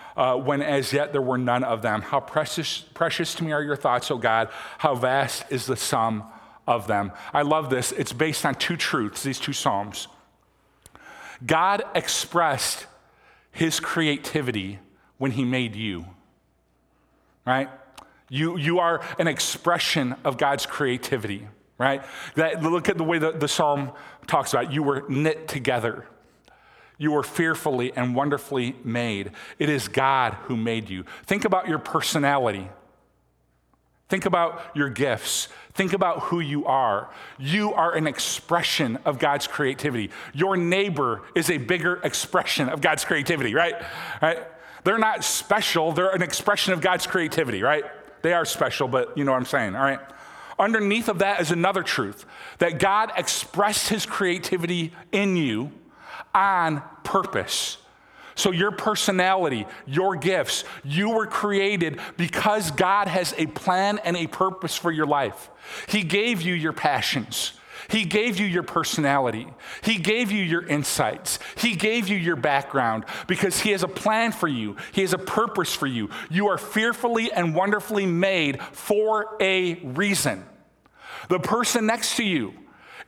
uh, 0.15 0.35
when 0.35 0.61
as 0.61 0.93
yet 0.93 1.11
there 1.11 1.21
were 1.21 1.37
none 1.37 1.63
of 1.63 1.81
them. 1.81 2.01
How 2.01 2.19
precious, 2.19 2.79
precious 2.79 3.33
to 3.35 3.43
me 3.43 3.51
are 3.51 3.63
your 3.63 3.75
thoughts, 3.75 4.11
O 4.11 4.17
God. 4.17 4.49
How 4.79 4.95
vast 4.95 5.45
is 5.49 5.65
the 5.65 5.77
sum 5.77 6.23
of 6.67 6.87
them. 6.87 7.11
I 7.33 7.41
love 7.41 7.69
this. 7.69 7.91
It's 7.91 8.13
based 8.13 8.45
on 8.45 8.55
two 8.55 8.77
truths, 8.77 9.23
these 9.23 9.39
two 9.39 9.53
Psalms. 9.53 10.07
God 11.45 11.83
expressed 11.95 12.85
his 13.51 13.79
creativity 13.79 14.79
when 15.17 15.31
he 15.31 15.43
made 15.43 15.75
you, 15.75 16.05
right? 17.45 17.69
You, 18.29 18.57
you 18.57 18.79
are 18.79 19.01
an 19.19 19.27
expression 19.27 20.15
of 20.23 20.37
God's 20.37 20.65
creativity, 20.65 21.47
right? 21.77 22.03
That, 22.35 22.63
look 22.63 22.87
at 22.87 22.97
the 22.97 23.03
way 23.03 23.17
the, 23.17 23.31
the 23.31 23.47
psalm 23.47 23.91
talks 24.27 24.53
about 24.53 24.71
you 24.71 24.83
were 24.83 25.03
knit 25.09 25.47
together. 25.47 26.05
You 27.01 27.13
were 27.13 27.23
fearfully 27.23 27.91
and 27.95 28.13
wonderfully 28.13 28.75
made. 28.83 29.31
It 29.57 29.69
is 29.69 29.87
God 29.87 30.35
who 30.43 30.55
made 30.55 30.87
you. 30.87 31.03
Think 31.23 31.45
about 31.45 31.67
your 31.67 31.79
personality. 31.79 32.69
Think 34.07 34.27
about 34.27 34.61
your 34.75 34.91
gifts. 34.91 35.47
Think 35.73 35.93
about 35.93 36.19
who 36.19 36.41
you 36.41 36.67
are. 36.67 37.09
You 37.39 37.73
are 37.73 37.95
an 37.95 38.05
expression 38.05 38.99
of 39.03 39.17
God's 39.17 39.47
creativity. 39.47 40.11
Your 40.35 40.55
neighbor 40.55 41.23
is 41.33 41.49
a 41.49 41.57
bigger 41.57 41.99
expression 42.03 42.69
of 42.69 42.81
God's 42.81 43.03
creativity, 43.03 43.55
right? 43.55 43.73
right? 44.21 44.37
They're 44.83 44.99
not 44.99 45.23
special, 45.23 45.93
they're 45.93 46.11
an 46.11 46.21
expression 46.21 46.71
of 46.71 46.81
God's 46.81 47.07
creativity, 47.07 47.63
right? 47.63 47.85
They 48.21 48.33
are 48.33 48.45
special, 48.45 48.87
but 48.87 49.17
you 49.17 49.23
know 49.23 49.31
what 49.31 49.39
I'm 49.39 49.45
saying, 49.45 49.75
all 49.75 49.81
right? 49.81 50.01
Underneath 50.59 51.09
of 51.09 51.17
that 51.17 51.41
is 51.41 51.49
another 51.49 51.81
truth 51.81 52.27
that 52.59 52.77
God 52.77 53.11
expressed 53.17 53.89
his 53.89 54.05
creativity 54.05 54.93
in 55.11 55.35
you 55.35 55.71
on 56.33 56.81
purpose. 57.03 57.77
So, 58.35 58.51
your 58.51 58.71
personality, 58.71 59.67
your 59.85 60.15
gifts, 60.15 60.63
you 60.83 61.11
were 61.11 61.27
created 61.27 61.99
because 62.17 62.71
God 62.71 63.07
has 63.07 63.33
a 63.37 63.45
plan 63.45 63.99
and 64.03 64.15
a 64.15 64.27
purpose 64.27 64.75
for 64.75 64.91
your 64.91 65.05
life. 65.05 65.49
He 65.87 66.03
gave 66.03 66.41
you 66.41 66.53
your 66.53 66.73
passions. 66.73 67.53
He 67.89 68.05
gave 68.05 68.39
you 68.39 68.45
your 68.45 68.63
personality. 68.63 69.47
He 69.83 69.97
gave 69.97 70.31
you 70.31 70.41
your 70.41 70.65
insights. 70.65 71.39
He 71.57 71.75
gave 71.75 72.07
you 72.07 72.15
your 72.15 72.37
background 72.37 73.05
because 73.27 73.59
He 73.59 73.71
has 73.71 73.83
a 73.83 73.87
plan 73.87 74.31
for 74.31 74.47
you. 74.47 74.77
He 74.93 75.01
has 75.01 75.13
a 75.13 75.17
purpose 75.17 75.73
for 75.73 75.87
you. 75.87 76.09
You 76.29 76.47
are 76.47 76.57
fearfully 76.57 77.31
and 77.33 77.53
wonderfully 77.53 78.05
made 78.05 78.61
for 78.61 79.35
a 79.41 79.75
reason. 79.75 80.45
The 81.27 81.39
person 81.39 81.85
next 81.85 82.15
to 82.15 82.23
you, 82.23 82.53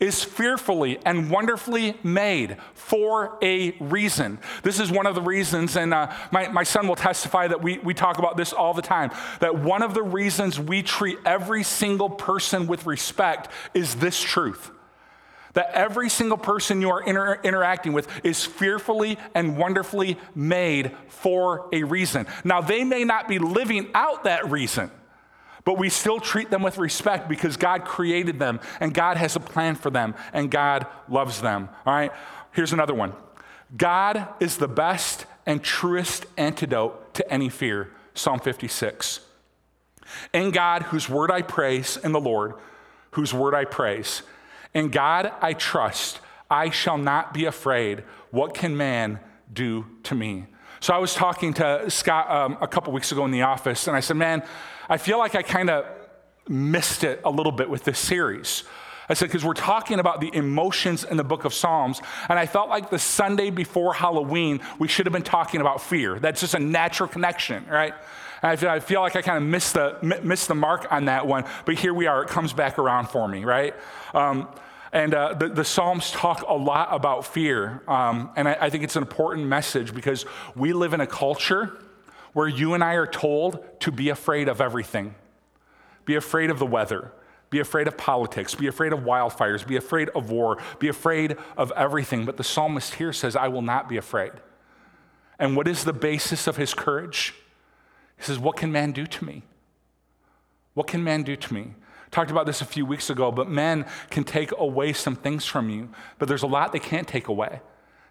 is 0.03 0.21
fearfully 0.21 0.99
and 1.05 1.31
wonderfully 1.31 1.97
made 2.03 2.57
for 2.73 3.37
a 3.41 3.71
reason. 3.79 4.37
This 4.61 4.81
is 4.81 4.91
one 4.91 5.05
of 5.05 5.15
the 5.15 5.21
reasons, 5.21 5.77
and 5.77 5.93
uh, 5.93 6.13
my, 6.29 6.49
my 6.49 6.63
son 6.63 6.89
will 6.89 6.97
testify 6.97 7.47
that 7.47 7.61
we, 7.61 7.77
we 7.77 7.93
talk 7.93 8.17
about 8.17 8.35
this 8.35 8.51
all 8.51 8.73
the 8.73 8.81
time, 8.81 9.11
that 9.39 9.59
one 9.59 9.81
of 9.81 9.93
the 9.93 10.03
reasons 10.03 10.59
we 10.59 10.83
treat 10.83 11.17
every 11.25 11.63
single 11.63 12.09
person 12.09 12.67
with 12.67 12.85
respect 12.85 13.47
is 13.73 13.95
this 13.95 14.21
truth. 14.21 14.71
That 15.53 15.69
every 15.73 16.09
single 16.09 16.37
person 16.37 16.81
you 16.81 16.89
are 16.89 17.01
inter- 17.01 17.39
interacting 17.41 17.93
with 17.93 18.09
is 18.25 18.43
fearfully 18.43 19.17
and 19.33 19.57
wonderfully 19.57 20.17
made 20.35 20.91
for 21.07 21.69
a 21.71 21.83
reason. 21.83 22.27
Now, 22.43 22.59
they 22.59 22.83
may 22.83 23.05
not 23.05 23.29
be 23.29 23.39
living 23.39 23.89
out 23.93 24.25
that 24.25 24.51
reason, 24.51 24.91
but 25.65 25.77
we 25.77 25.89
still 25.89 26.19
treat 26.19 26.49
them 26.49 26.61
with 26.61 26.77
respect 26.77 27.29
because 27.29 27.57
God 27.57 27.85
created 27.85 28.39
them 28.39 28.59
and 28.79 28.93
God 28.93 29.17
has 29.17 29.35
a 29.35 29.39
plan 29.39 29.75
for 29.75 29.89
them 29.89 30.15
and 30.33 30.51
God 30.51 30.87
loves 31.07 31.41
them. 31.41 31.69
All 31.85 31.93
right, 31.93 32.11
here's 32.51 32.73
another 32.73 32.93
one 32.93 33.13
God 33.75 34.27
is 34.39 34.57
the 34.57 34.67
best 34.67 35.25
and 35.45 35.63
truest 35.63 36.25
antidote 36.37 37.13
to 37.15 37.31
any 37.31 37.49
fear. 37.49 37.91
Psalm 38.13 38.39
56. 38.39 39.21
In 40.33 40.51
God, 40.51 40.83
whose 40.83 41.09
word 41.09 41.31
I 41.31 41.41
praise, 41.41 41.97
in 41.97 42.11
the 42.11 42.19
Lord, 42.19 42.53
whose 43.11 43.33
word 43.33 43.55
I 43.55 43.65
praise. 43.65 44.21
In 44.73 44.89
God 44.89 45.31
I 45.41 45.53
trust. 45.53 46.19
I 46.49 46.69
shall 46.69 46.97
not 46.97 47.33
be 47.33 47.45
afraid. 47.45 48.03
What 48.29 48.53
can 48.53 48.77
man 48.77 49.19
do 49.51 49.85
to 50.03 50.13
me? 50.15 50.45
So 50.83 50.93
I 50.93 50.97
was 50.97 51.15
talking 51.15 51.53
to 51.53 51.89
Scott 51.89 52.29
um, 52.29 52.57
a 52.59 52.67
couple 52.67 52.91
weeks 52.91 53.13
ago 53.13 53.23
in 53.23 53.31
the 53.31 53.43
office, 53.43 53.87
and 53.87 53.95
I 53.95 54.01
said, 54.01 54.17
Man, 54.17 54.43
I 54.89 54.97
feel 54.97 55.17
like 55.17 55.33
I 55.33 55.41
kind 55.41 55.69
of 55.69 55.85
missed 56.49 57.05
it 57.05 57.21
a 57.23 57.29
little 57.29 57.53
bit 57.53 57.69
with 57.69 57.85
this 57.85 57.97
series. 57.97 58.65
I 59.07 59.13
said, 59.13 59.29
because 59.29 59.45
we're 59.45 59.53
talking 59.53 59.99
about 59.99 60.19
the 60.19 60.29
emotions 60.35 61.05
in 61.05 61.15
the 61.15 61.23
book 61.23 61.45
of 61.45 61.53
Psalms, 61.53 62.01
and 62.27 62.37
I 62.37 62.47
felt 62.47 62.67
like 62.67 62.89
the 62.89 62.99
Sunday 62.99 63.49
before 63.49 63.93
Halloween, 63.93 64.59
we 64.77 64.89
should 64.89 65.05
have 65.05 65.13
been 65.13 65.23
talking 65.23 65.61
about 65.61 65.79
fear. 65.79 66.19
That's 66.19 66.41
just 66.41 66.53
a 66.53 66.59
natural 66.59 67.07
connection, 67.07 67.65
right? 67.69 67.93
And 68.41 68.51
I 68.51 68.57
feel, 68.57 68.69
I 68.69 68.81
feel 68.81 68.99
like 68.99 69.15
I 69.15 69.21
kind 69.21 69.37
of 69.37 69.43
missed 69.49 69.75
the, 69.75 70.19
missed 70.21 70.49
the 70.49 70.55
mark 70.55 70.91
on 70.91 71.05
that 71.05 71.25
one, 71.25 71.45
but 71.63 71.75
here 71.75 71.93
we 71.93 72.07
are. 72.07 72.23
It 72.23 72.27
comes 72.27 72.51
back 72.51 72.77
around 72.77 73.07
for 73.07 73.25
me, 73.25 73.45
right? 73.45 73.73
Um, 74.13 74.49
and 74.93 75.15
uh, 75.15 75.33
the, 75.33 75.49
the, 75.49 75.65
Psalms 75.65 76.11
talk 76.11 76.45
a 76.47 76.53
lot 76.53 76.89
about 76.91 77.25
fear. 77.25 77.81
Um, 77.87 78.29
and 78.35 78.47
I, 78.47 78.57
I 78.61 78.69
think 78.69 78.83
it's 78.83 78.95
an 78.95 79.01
important 79.01 79.47
message 79.47 79.93
because 79.93 80.23
we 80.55 80.71
live 80.71 80.93
in 80.93 81.01
a 81.01 81.07
culture 81.07 81.75
where 82.33 82.47
you 82.47 82.75
and 82.75 82.83
I 82.83 82.93
are 82.93 83.07
told 83.07 83.79
to 83.81 83.91
be 83.91 84.09
afraid 84.09 84.47
of 84.47 84.61
everything. 84.61 85.15
Be 86.05 86.15
afraid 86.15 86.51
of 86.51 86.59
the 86.59 86.67
weather. 86.67 87.11
Be 87.49 87.59
afraid 87.59 87.87
of 87.87 87.97
politics. 87.97 88.53
Be 88.53 88.67
afraid 88.67 88.93
of 88.93 88.99
wildfires. 88.99 89.65
Be 89.65 89.77
afraid 89.77 90.09
of 90.09 90.29
war. 90.29 90.61
Be 90.77 90.89
afraid 90.89 91.37
of 91.57 91.71
everything. 91.75 92.25
But 92.25 92.37
the 92.37 92.43
psalmist 92.43 92.95
here 92.95 93.13
says, 93.13 93.35
I 93.35 93.47
will 93.47 93.61
not 93.63 93.89
be 93.89 93.97
afraid. 93.97 94.31
And 95.39 95.55
what 95.55 95.67
is 95.67 95.85
the 95.85 95.93
basis 95.93 96.45
of 96.45 96.57
his 96.57 96.75
courage? 96.75 97.33
He 98.17 98.23
says, 98.23 98.37
What 98.37 98.57
can 98.57 98.71
man 98.71 98.91
do 98.91 99.07
to 99.07 99.25
me? 99.25 99.41
What 100.75 100.85
can 100.85 101.03
man 101.03 101.23
do 101.23 101.35
to 101.35 101.53
me? 101.53 101.73
Talked 102.13 102.29
about 102.29 102.45
this 102.45 102.61
a 102.61 102.65
few 102.65 102.85
weeks 102.85 103.09
ago, 103.09 103.31
but 103.31 103.49
men 103.49 103.87
can 104.11 104.23
take 104.23 104.51
away 104.55 104.93
some 104.93 105.15
things 105.15 105.45
from 105.45 105.71
you, 105.71 105.89
but 106.19 106.27
there's 106.27 106.43
a 106.43 106.47
lot 106.47 106.71
they 106.71 106.77
can't 106.77 107.07
take 107.07 107.27
away. 107.27 107.59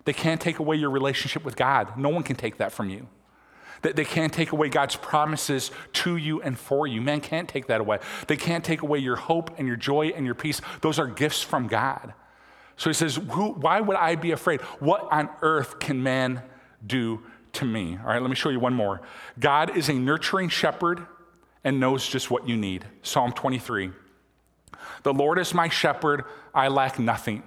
They 0.04 0.12
can't 0.12 0.40
take 0.40 0.58
away 0.58 0.74
your 0.74 0.90
relationship 0.90 1.44
with 1.44 1.54
God. 1.54 1.96
No 1.96 2.08
one 2.08 2.24
can 2.24 2.34
take 2.34 2.56
that 2.56 2.72
from 2.72 2.90
you. 2.90 3.06
That 3.82 3.94
they 3.94 4.04
can't 4.04 4.32
take 4.32 4.50
away 4.50 4.70
God's 4.70 4.96
promises 4.96 5.70
to 5.92 6.16
you 6.16 6.42
and 6.42 6.58
for 6.58 6.88
you. 6.88 7.00
Men 7.00 7.20
can't 7.20 7.48
take 7.48 7.68
that 7.68 7.80
away. 7.80 8.00
They 8.26 8.36
can't 8.36 8.64
take 8.64 8.82
away 8.82 8.98
your 8.98 9.14
hope 9.14 9.56
and 9.56 9.68
your 9.68 9.76
joy 9.76 10.08
and 10.08 10.26
your 10.26 10.34
peace. 10.34 10.60
Those 10.80 10.98
are 10.98 11.06
gifts 11.06 11.40
from 11.40 11.68
God. 11.68 12.12
So 12.76 12.90
he 12.90 12.94
says, 12.94 13.20
Why 13.20 13.80
would 13.80 13.96
I 13.96 14.16
be 14.16 14.32
afraid? 14.32 14.62
What 14.80 15.06
on 15.12 15.30
earth 15.42 15.78
can 15.78 16.02
man 16.02 16.42
do 16.84 17.22
to 17.52 17.64
me? 17.64 17.98
All 18.00 18.08
right, 18.08 18.20
let 18.20 18.30
me 18.30 18.34
show 18.34 18.48
you 18.48 18.58
one 18.58 18.74
more. 18.74 19.00
God 19.38 19.76
is 19.76 19.88
a 19.88 19.94
nurturing 19.94 20.48
shepherd 20.48 21.06
and 21.64 21.80
knows 21.80 22.06
just 22.06 22.30
what 22.30 22.48
you 22.48 22.56
need. 22.56 22.84
Psalm 23.02 23.32
23. 23.32 23.90
The 25.02 25.14
Lord 25.14 25.38
is 25.38 25.54
my 25.54 25.68
shepherd, 25.68 26.24
I 26.54 26.68
lack 26.68 26.98
nothing. 26.98 27.42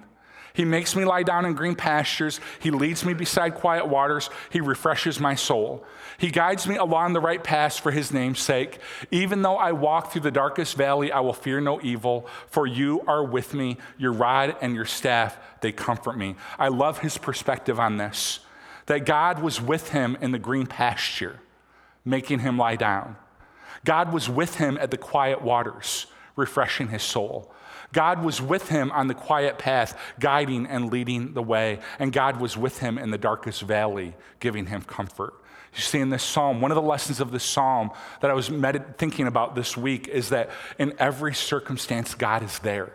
He 0.56 0.64
makes 0.64 0.96
me 0.96 1.04
lie 1.04 1.22
down 1.22 1.44
in 1.44 1.52
green 1.52 1.74
pastures. 1.74 2.40
He 2.60 2.70
leads 2.70 3.04
me 3.04 3.12
beside 3.12 3.54
quiet 3.54 3.88
waters. 3.88 4.30
He 4.48 4.62
refreshes 4.62 5.20
my 5.20 5.34
soul. 5.34 5.84
He 6.16 6.30
guides 6.30 6.66
me 6.66 6.76
along 6.76 7.12
the 7.12 7.20
right 7.20 7.44
path 7.44 7.78
for 7.78 7.90
his 7.90 8.10
name's 8.10 8.40
sake. 8.40 8.78
Even 9.10 9.42
though 9.42 9.58
I 9.58 9.72
walk 9.72 10.12
through 10.12 10.22
the 10.22 10.30
darkest 10.30 10.74
valley, 10.74 11.12
I 11.12 11.20
will 11.20 11.34
fear 11.34 11.60
no 11.60 11.78
evil, 11.82 12.26
for 12.46 12.66
you 12.66 13.02
are 13.06 13.22
with 13.22 13.52
me. 13.52 13.76
Your 13.98 14.12
rod 14.12 14.56
and 14.62 14.74
your 14.74 14.86
staff, 14.86 15.36
they 15.60 15.72
comfort 15.72 16.16
me. 16.16 16.36
I 16.58 16.68
love 16.68 17.00
his 17.00 17.18
perspective 17.18 17.78
on 17.78 17.98
this 17.98 18.40
that 18.86 19.04
God 19.04 19.42
was 19.42 19.60
with 19.60 19.90
him 19.90 20.16
in 20.22 20.30
the 20.30 20.38
green 20.38 20.66
pasture, 20.66 21.40
making 22.04 22.38
him 22.38 22.56
lie 22.56 22.76
down. 22.76 23.16
God 23.86 24.12
was 24.12 24.28
with 24.28 24.56
him 24.56 24.76
at 24.78 24.90
the 24.90 24.98
quiet 24.98 25.40
waters, 25.40 26.06
refreshing 26.34 26.88
his 26.88 27.02
soul. 27.02 27.50
God 27.92 28.22
was 28.22 28.42
with 28.42 28.68
him 28.68 28.90
on 28.90 29.06
the 29.06 29.14
quiet 29.14 29.58
path, 29.58 29.98
guiding 30.20 30.66
and 30.66 30.92
leading 30.92 31.32
the 31.32 31.42
way. 31.42 31.78
And 31.98 32.12
God 32.12 32.40
was 32.40 32.56
with 32.56 32.80
him 32.80 32.98
in 32.98 33.10
the 33.10 33.16
darkest 33.16 33.62
valley, 33.62 34.14
giving 34.40 34.66
him 34.66 34.82
comfort. 34.82 35.34
You 35.74 35.80
see, 35.82 36.00
in 36.00 36.10
this 36.10 36.24
psalm, 36.24 36.60
one 36.60 36.70
of 36.70 36.74
the 36.74 36.82
lessons 36.82 37.20
of 37.20 37.30
this 37.30 37.44
psalm 37.44 37.90
that 38.20 38.30
I 38.30 38.34
was 38.34 38.50
med- 38.50 38.98
thinking 38.98 39.26
about 39.26 39.54
this 39.54 39.76
week 39.76 40.08
is 40.08 40.30
that 40.30 40.50
in 40.78 40.94
every 40.98 41.34
circumstance, 41.34 42.14
God 42.14 42.42
is 42.42 42.58
there 42.58 42.92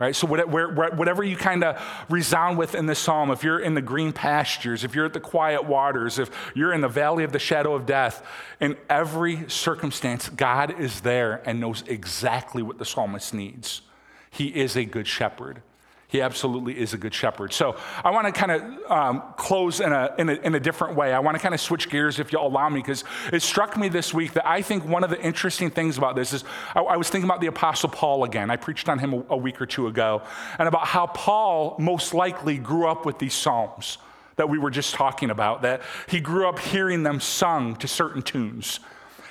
right? 0.00 0.16
So, 0.16 0.26
whatever 0.26 1.22
you 1.22 1.36
kind 1.36 1.62
of 1.62 1.80
resound 2.08 2.58
with 2.58 2.74
in 2.74 2.86
this 2.86 2.98
psalm, 2.98 3.30
if 3.30 3.44
you're 3.44 3.60
in 3.60 3.74
the 3.74 3.82
green 3.82 4.12
pastures, 4.12 4.82
if 4.82 4.96
you're 4.96 5.04
at 5.04 5.12
the 5.12 5.20
quiet 5.20 5.64
waters, 5.64 6.18
if 6.18 6.30
you're 6.54 6.72
in 6.72 6.80
the 6.80 6.88
valley 6.88 7.22
of 7.22 7.30
the 7.30 7.38
shadow 7.38 7.74
of 7.74 7.86
death, 7.86 8.26
in 8.58 8.76
every 8.88 9.48
circumstance, 9.48 10.28
God 10.30 10.80
is 10.80 11.02
there 11.02 11.42
and 11.44 11.60
knows 11.60 11.84
exactly 11.86 12.62
what 12.62 12.78
the 12.78 12.84
psalmist 12.84 13.32
needs. 13.32 13.82
He 14.30 14.46
is 14.48 14.76
a 14.76 14.84
good 14.84 15.06
shepherd. 15.06 15.62
He 16.10 16.20
absolutely 16.20 16.76
is 16.76 16.92
a 16.92 16.98
good 16.98 17.14
shepherd. 17.14 17.52
So 17.52 17.76
I 18.02 18.10
want 18.10 18.26
to 18.26 18.32
kind 18.32 18.50
of 18.50 18.90
um, 18.90 19.22
close 19.36 19.78
in 19.78 19.92
a, 19.92 20.12
in, 20.18 20.28
a, 20.28 20.32
in 20.32 20.54
a 20.56 20.60
different 20.60 20.96
way. 20.96 21.12
I 21.12 21.20
want 21.20 21.36
to 21.36 21.40
kind 21.40 21.54
of 21.54 21.60
switch 21.60 21.88
gears, 21.88 22.18
if 22.18 22.32
you'll 22.32 22.46
allow 22.46 22.68
me, 22.68 22.80
because 22.80 23.04
it 23.32 23.42
struck 23.42 23.76
me 23.76 23.88
this 23.88 24.12
week 24.12 24.32
that 24.32 24.44
I 24.44 24.60
think 24.60 24.84
one 24.84 25.04
of 25.04 25.10
the 25.10 25.22
interesting 25.22 25.70
things 25.70 25.98
about 25.98 26.16
this 26.16 26.32
is 26.32 26.42
I, 26.74 26.80
I 26.80 26.96
was 26.96 27.08
thinking 27.08 27.30
about 27.30 27.40
the 27.40 27.46
Apostle 27.46 27.90
Paul 27.90 28.24
again. 28.24 28.50
I 28.50 28.56
preached 28.56 28.88
on 28.88 28.98
him 28.98 29.14
a, 29.14 29.24
a 29.30 29.36
week 29.36 29.60
or 29.60 29.66
two 29.66 29.86
ago, 29.86 30.22
and 30.58 30.66
about 30.66 30.86
how 30.88 31.06
Paul 31.06 31.76
most 31.78 32.12
likely 32.12 32.58
grew 32.58 32.88
up 32.88 33.06
with 33.06 33.20
these 33.20 33.34
Psalms 33.34 33.98
that 34.34 34.48
we 34.48 34.58
were 34.58 34.70
just 34.70 34.94
talking 34.94 35.30
about, 35.30 35.62
that 35.62 35.80
he 36.08 36.18
grew 36.18 36.48
up 36.48 36.58
hearing 36.58 37.04
them 37.04 37.20
sung 37.20 37.76
to 37.76 37.86
certain 37.86 38.22
tunes. 38.22 38.80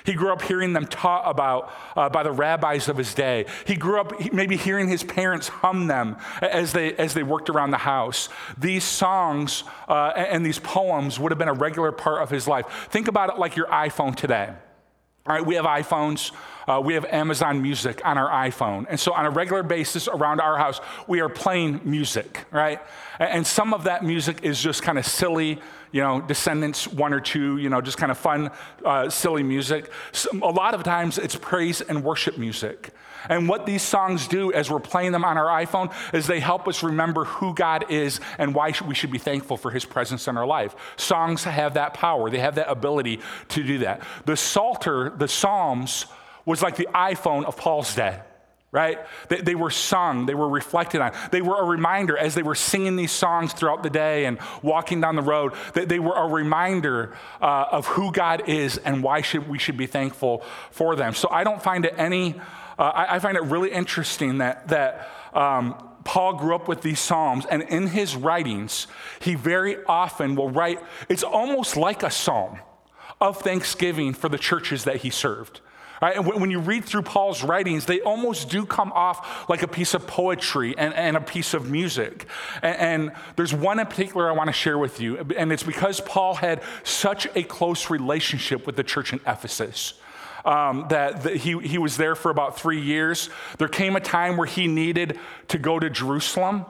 He 0.04 0.14
grew 0.14 0.32
up 0.32 0.42
hearing 0.42 0.72
them 0.72 0.86
taught 0.86 1.22
about 1.24 1.72
uh, 1.96 2.08
by 2.08 2.22
the 2.22 2.32
rabbis 2.32 2.88
of 2.88 2.96
his 2.96 3.14
day. 3.14 3.46
He 3.66 3.76
grew 3.76 4.00
up 4.00 4.32
maybe 4.32 4.56
hearing 4.56 4.88
his 4.88 5.02
parents 5.02 5.48
hum 5.48 5.86
them 5.86 6.16
as 6.42 6.72
they, 6.72 6.94
as 6.94 7.14
they 7.14 7.22
worked 7.22 7.50
around 7.50 7.70
the 7.70 7.78
house. 7.78 8.28
These 8.58 8.84
songs 8.84 9.64
uh, 9.88 10.12
and 10.16 10.44
these 10.44 10.58
poems 10.58 11.18
would 11.18 11.32
have 11.32 11.38
been 11.38 11.48
a 11.48 11.54
regular 11.54 11.92
part 11.92 12.22
of 12.22 12.30
his 12.30 12.48
life. 12.48 12.66
Think 12.90 13.08
about 13.08 13.30
it 13.30 13.38
like 13.38 13.56
your 13.56 13.66
iPhone 13.66 14.14
today. 14.14 14.50
All 15.26 15.36
right, 15.36 15.44
we 15.44 15.54
have 15.56 15.66
iPhones. 15.66 16.32
Uh, 16.66 16.80
we 16.80 16.94
have 16.94 17.04
Amazon 17.04 17.60
Music 17.60 18.00
on 18.06 18.16
our 18.16 18.30
iPhone. 18.48 18.86
And 18.88 18.98
so, 18.98 19.12
on 19.12 19.26
a 19.26 19.30
regular 19.30 19.62
basis 19.62 20.08
around 20.08 20.40
our 20.40 20.56
house, 20.56 20.80
we 21.06 21.20
are 21.20 21.28
playing 21.28 21.82
music, 21.84 22.46
right? 22.50 22.80
And 23.18 23.46
some 23.46 23.74
of 23.74 23.84
that 23.84 24.02
music 24.02 24.40
is 24.42 24.60
just 24.60 24.82
kind 24.82 24.98
of 24.98 25.04
silly, 25.04 25.60
you 25.92 26.02
know, 26.02 26.20
Descendants 26.20 26.86
one 26.86 27.12
or 27.12 27.20
two, 27.20 27.56
you 27.58 27.68
know, 27.68 27.80
just 27.80 27.98
kind 27.98 28.12
of 28.12 28.18
fun, 28.18 28.50
uh, 28.84 29.10
silly 29.10 29.42
music. 29.42 29.90
a 30.32 30.36
lot 30.50 30.74
of 30.74 30.82
times 30.82 31.18
it's 31.18 31.36
praise 31.36 31.80
and 31.80 32.04
worship 32.04 32.38
music. 32.38 32.92
And 33.28 33.48
what 33.48 33.66
these 33.66 33.82
songs 33.82 34.26
do 34.28 34.52
as 34.52 34.70
we're 34.70 34.80
playing 34.80 35.12
them 35.12 35.24
on 35.24 35.36
our 35.36 35.64
iPhone 35.64 35.92
is 36.14 36.26
they 36.26 36.40
help 36.40 36.66
us 36.66 36.82
remember 36.82 37.24
who 37.24 37.54
God 37.54 37.90
is 37.90 38.20
and 38.38 38.54
why 38.54 38.72
we 38.86 38.94
should 38.94 39.10
be 39.10 39.18
thankful 39.18 39.56
for 39.56 39.70
his 39.70 39.84
presence 39.84 40.26
in 40.26 40.38
our 40.38 40.46
life. 40.46 40.74
Songs 40.96 41.44
have 41.44 41.74
that 41.74 41.92
power, 41.94 42.30
they 42.30 42.38
have 42.38 42.54
that 42.54 42.70
ability 42.70 43.20
to 43.48 43.62
do 43.62 43.78
that. 43.78 44.02
The 44.24 44.36
Psalter, 44.36 45.10
the 45.10 45.28
Psalms, 45.28 46.06
was 46.46 46.62
like 46.62 46.76
the 46.76 46.88
iPhone 46.94 47.44
of 47.44 47.56
Paul's 47.56 47.94
day 47.94 48.20
right? 48.72 48.98
They, 49.28 49.40
they, 49.40 49.54
were 49.54 49.70
sung, 49.70 50.26
they 50.26 50.34
were 50.34 50.48
reflected 50.48 51.00
on. 51.00 51.12
They 51.32 51.42
were 51.42 51.60
a 51.60 51.64
reminder 51.64 52.16
as 52.16 52.34
they 52.34 52.42
were 52.42 52.54
singing 52.54 52.96
these 52.96 53.10
songs 53.10 53.52
throughout 53.52 53.82
the 53.82 53.90
day 53.90 54.26
and 54.26 54.38
walking 54.62 55.00
down 55.00 55.16
the 55.16 55.22
road, 55.22 55.54
that 55.74 55.88
they 55.88 55.98
were 55.98 56.14
a 56.14 56.26
reminder 56.26 57.16
uh, 57.40 57.66
of 57.72 57.86
who 57.86 58.12
God 58.12 58.48
is 58.48 58.78
and 58.78 59.02
why 59.02 59.22
should, 59.22 59.48
we 59.48 59.58
should 59.58 59.76
be 59.76 59.86
thankful 59.86 60.44
for 60.70 60.94
them. 60.94 61.14
So 61.14 61.28
I 61.30 61.42
don't 61.42 61.60
find 61.60 61.84
it 61.84 61.94
any, 61.96 62.40
uh, 62.78 62.82
I, 62.82 63.16
I, 63.16 63.18
find 63.18 63.36
it 63.36 63.42
really 63.42 63.72
interesting 63.72 64.38
that, 64.38 64.68
that 64.68 65.10
um, 65.34 65.74
Paul 66.04 66.34
grew 66.34 66.54
up 66.54 66.68
with 66.68 66.82
these 66.82 67.00
Psalms, 67.00 67.46
and 67.46 67.62
in 67.62 67.88
his 67.88 68.14
writings, 68.14 68.86
he 69.20 69.34
very 69.34 69.84
often 69.84 70.36
will 70.36 70.50
write, 70.50 70.80
it's 71.08 71.24
almost 71.24 71.76
like 71.76 72.02
a 72.02 72.10
psalm 72.10 72.60
of 73.20 73.38
thanksgiving 73.42 74.14
for 74.14 74.28
the 74.28 74.38
churches 74.38 74.84
that 74.84 74.96
he 74.96 75.10
served. 75.10 75.60
And 76.02 76.26
when 76.26 76.50
you 76.50 76.60
read 76.60 76.84
through 76.84 77.02
Paul's 77.02 77.44
writings, 77.44 77.84
they 77.84 78.00
almost 78.00 78.48
do 78.48 78.64
come 78.64 78.90
off 78.92 79.48
like 79.50 79.62
a 79.62 79.68
piece 79.68 79.92
of 79.92 80.06
poetry 80.06 80.74
and, 80.78 80.94
and 80.94 81.16
a 81.16 81.20
piece 81.20 81.52
of 81.52 81.70
music. 81.70 82.26
And, 82.62 82.76
and 82.76 83.12
there's 83.36 83.52
one 83.52 83.78
in 83.78 83.86
particular 83.86 84.28
I 84.28 84.32
want 84.32 84.48
to 84.48 84.52
share 84.52 84.78
with 84.78 85.00
you, 85.00 85.18
and 85.36 85.52
it's 85.52 85.62
because 85.62 86.00
Paul 86.00 86.34
had 86.34 86.62
such 86.84 87.26
a 87.34 87.42
close 87.42 87.90
relationship 87.90 88.66
with 88.66 88.76
the 88.76 88.84
church 88.84 89.12
in 89.12 89.20
Ephesus. 89.26 89.94
Um, 90.42 90.86
that, 90.88 91.24
that 91.24 91.36
he, 91.36 91.58
he 91.58 91.76
was 91.76 91.98
there 91.98 92.14
for 92.14 92.30
about 92.30 92.58
three 92.58 92.80
years. 92.80 93.28
There 93.58 93.68
came 93.68 93.94
a 93.94 94.00
time 94.00 94.38
where 94.38 94.46
he 94.46 94.68
needed 94.68 95.18
to 95.48 95.58
go 95.58 95.78
to 95.78 95.90
Jerusalem 95.90 96.64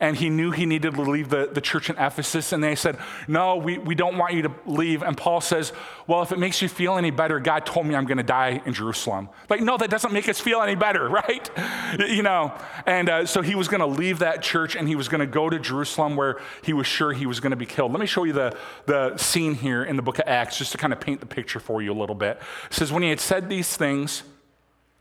and 0.00 0.16
he 0.16 0.28
knew 0.28 0.50
he 0.50 0.66
needed 0.66 0.94
to 0.94 1.02
leave 1.02 1.28
the, 1.28 1.48
the 1.52 1.60
church 1.60 1.88
in 1.88 1.96
Ephesus. 1.96 2.52
And 2.52 2.62
they 2.62 2.74
said, 2.74 2.98
No, 3.28 3.56
we, 3.56 3.78
we 3.78 3.94
don't 3.94 4.18
want 4.18 4.34
you 4.34 4.42
to 4.42 4.52
leave. 4.66 5.02
And 5.02 5.16
Paul 5.16 5.40
says, 5.40 5.72
Well, 6.06 6.22
if 6.22 6.32
it 6.32 6.38
makes 6.38 6.60
you 6.60 6.68
feel 6.68 6.96
any 6.96 7.10
better, 7.10 7.38
God 7.40 7.64
told 7.64 7.86
me 7.86 7.94
I'm 7.94 8.04
going 8.04 8.18
to 8.18 8.24
die 8.24 8.60
in 8.66 8.74
Jerusalem. 8.74 9.28
Like, 9.48 9.60
no, 9.60 9.76
that 9.76 9.90
doesn't 9.90 10.12
make 10.12 10.28
us 10.28 10.40
feel 10.40 10.60
any 10.60 10.74
better, 10.74 11.08
right? 11.08 11.50
you 11.98 12.22
know, 12.22 12.52
and 12.86 13.08
uh, 13.08 13.26
so 13.26 13.42
he 13.42 13.54
was 13.54 13.68
going 13.68 13.80
to 13.80 13.86
leave 13.86 14.18
that 14.18 14.42
church 14.42 14.76
and 14.76 14.88
he 14.88 14.96
was 14.96 15.08
going 15.08 15.20
to 15.20 15.26
go 15.26 15.48
to 15.48 15.58
Jerusalem 15.58 16.16
where 16.16 16.40
he 16.62 16.72
was 16.72 16.86
sure 16.86 17.12
he 17.12 17.26
was 17.26 17.40
going 17.40 17.50
to 17.52 17.56
be 17.56 17.66
killed. 17.66 17.92
Let 17.92 18.00
me 18.00 18.06
show 18.06 18.24
you 18.24 18.32
the, 18.32 18.56
the 18.86 19.16
scene 19.16 19.54
here 19.54 19.84
in 19.84 19.96
the 19.96 20.02
book 20.02 20.18
of 20.18 20.24
Acts 20.26 20.58
just 20.58 20.72
to 20.72 20.78
kind 20.78 20.92
of 20.92 21.00
paint 21.00 21.20
the 21.20 21.26
picture 21.26 21.60
for 21.60 21.82
you 21.82 21.92
a 21.92 21.98
little 21.98 22.14
bit. 22.14 22.40
It 22.66 22.74
says, 22.74 22.92
When 22.92 23.02
he 23.02 23.10
had 23.10 23.20
said 23.20 23.48
these 23.48 23.76
things, 23.76 24.22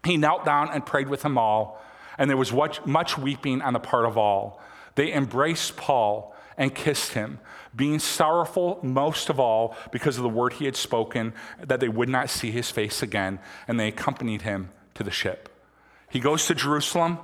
he 0.06 0.18
knelt 0.18 0.46
down 0.46 0.70
and 0.72 0.86
prayed 0.86 1.10
with 1.10 1.22
them 1.22 1.38
all, 1.38 1.82
and 2.18 2.30
there 2.30 2.38
was 2.38 2.52
much, 2.52 2.86
much 2.86 3.18
weeping 3.18 3.62
on 3.62 3.74
the 3.74 3.80
part 3.80 4.06
of 4.06 4.18
all. 4.18 4.62
They 4.96 5.14
embraced 5.14 5.76
Paul 5.76 6.36
and 6.58 6.74
kissed 6.74 7.14
him, 7.14 7.40
being 7.76 8.00
sorrowful 8.00 8.80
most 8.84 9.30
of 9.30 9.40
all 9.40 9.76
because 9.92 10.18
of 10.18 10.24
the 10.24 10.30
word 10.30 10.54
he 10.54 10.66
had 10.66 10.76
spoken, 10.76 11.34
that 11.60 11.80
they 11.80 11.90
would 11.90 12.10
not 12.10 12.30
see 12.30 12.52
his 12.52 12.70
face 12.70 13.02
again, 13.02 13.40
and 13.68 13.80
they 13.80 13.88
accompanied 13.88 14.44
him 14.44 14.70
to 14.94 15.04
the 15.04 15.12
ship. 15.12 15.50
He 16.10 16.20
goes 16.20 16.46
to 16.48 16.56
Jerusalem. 16.56 17.18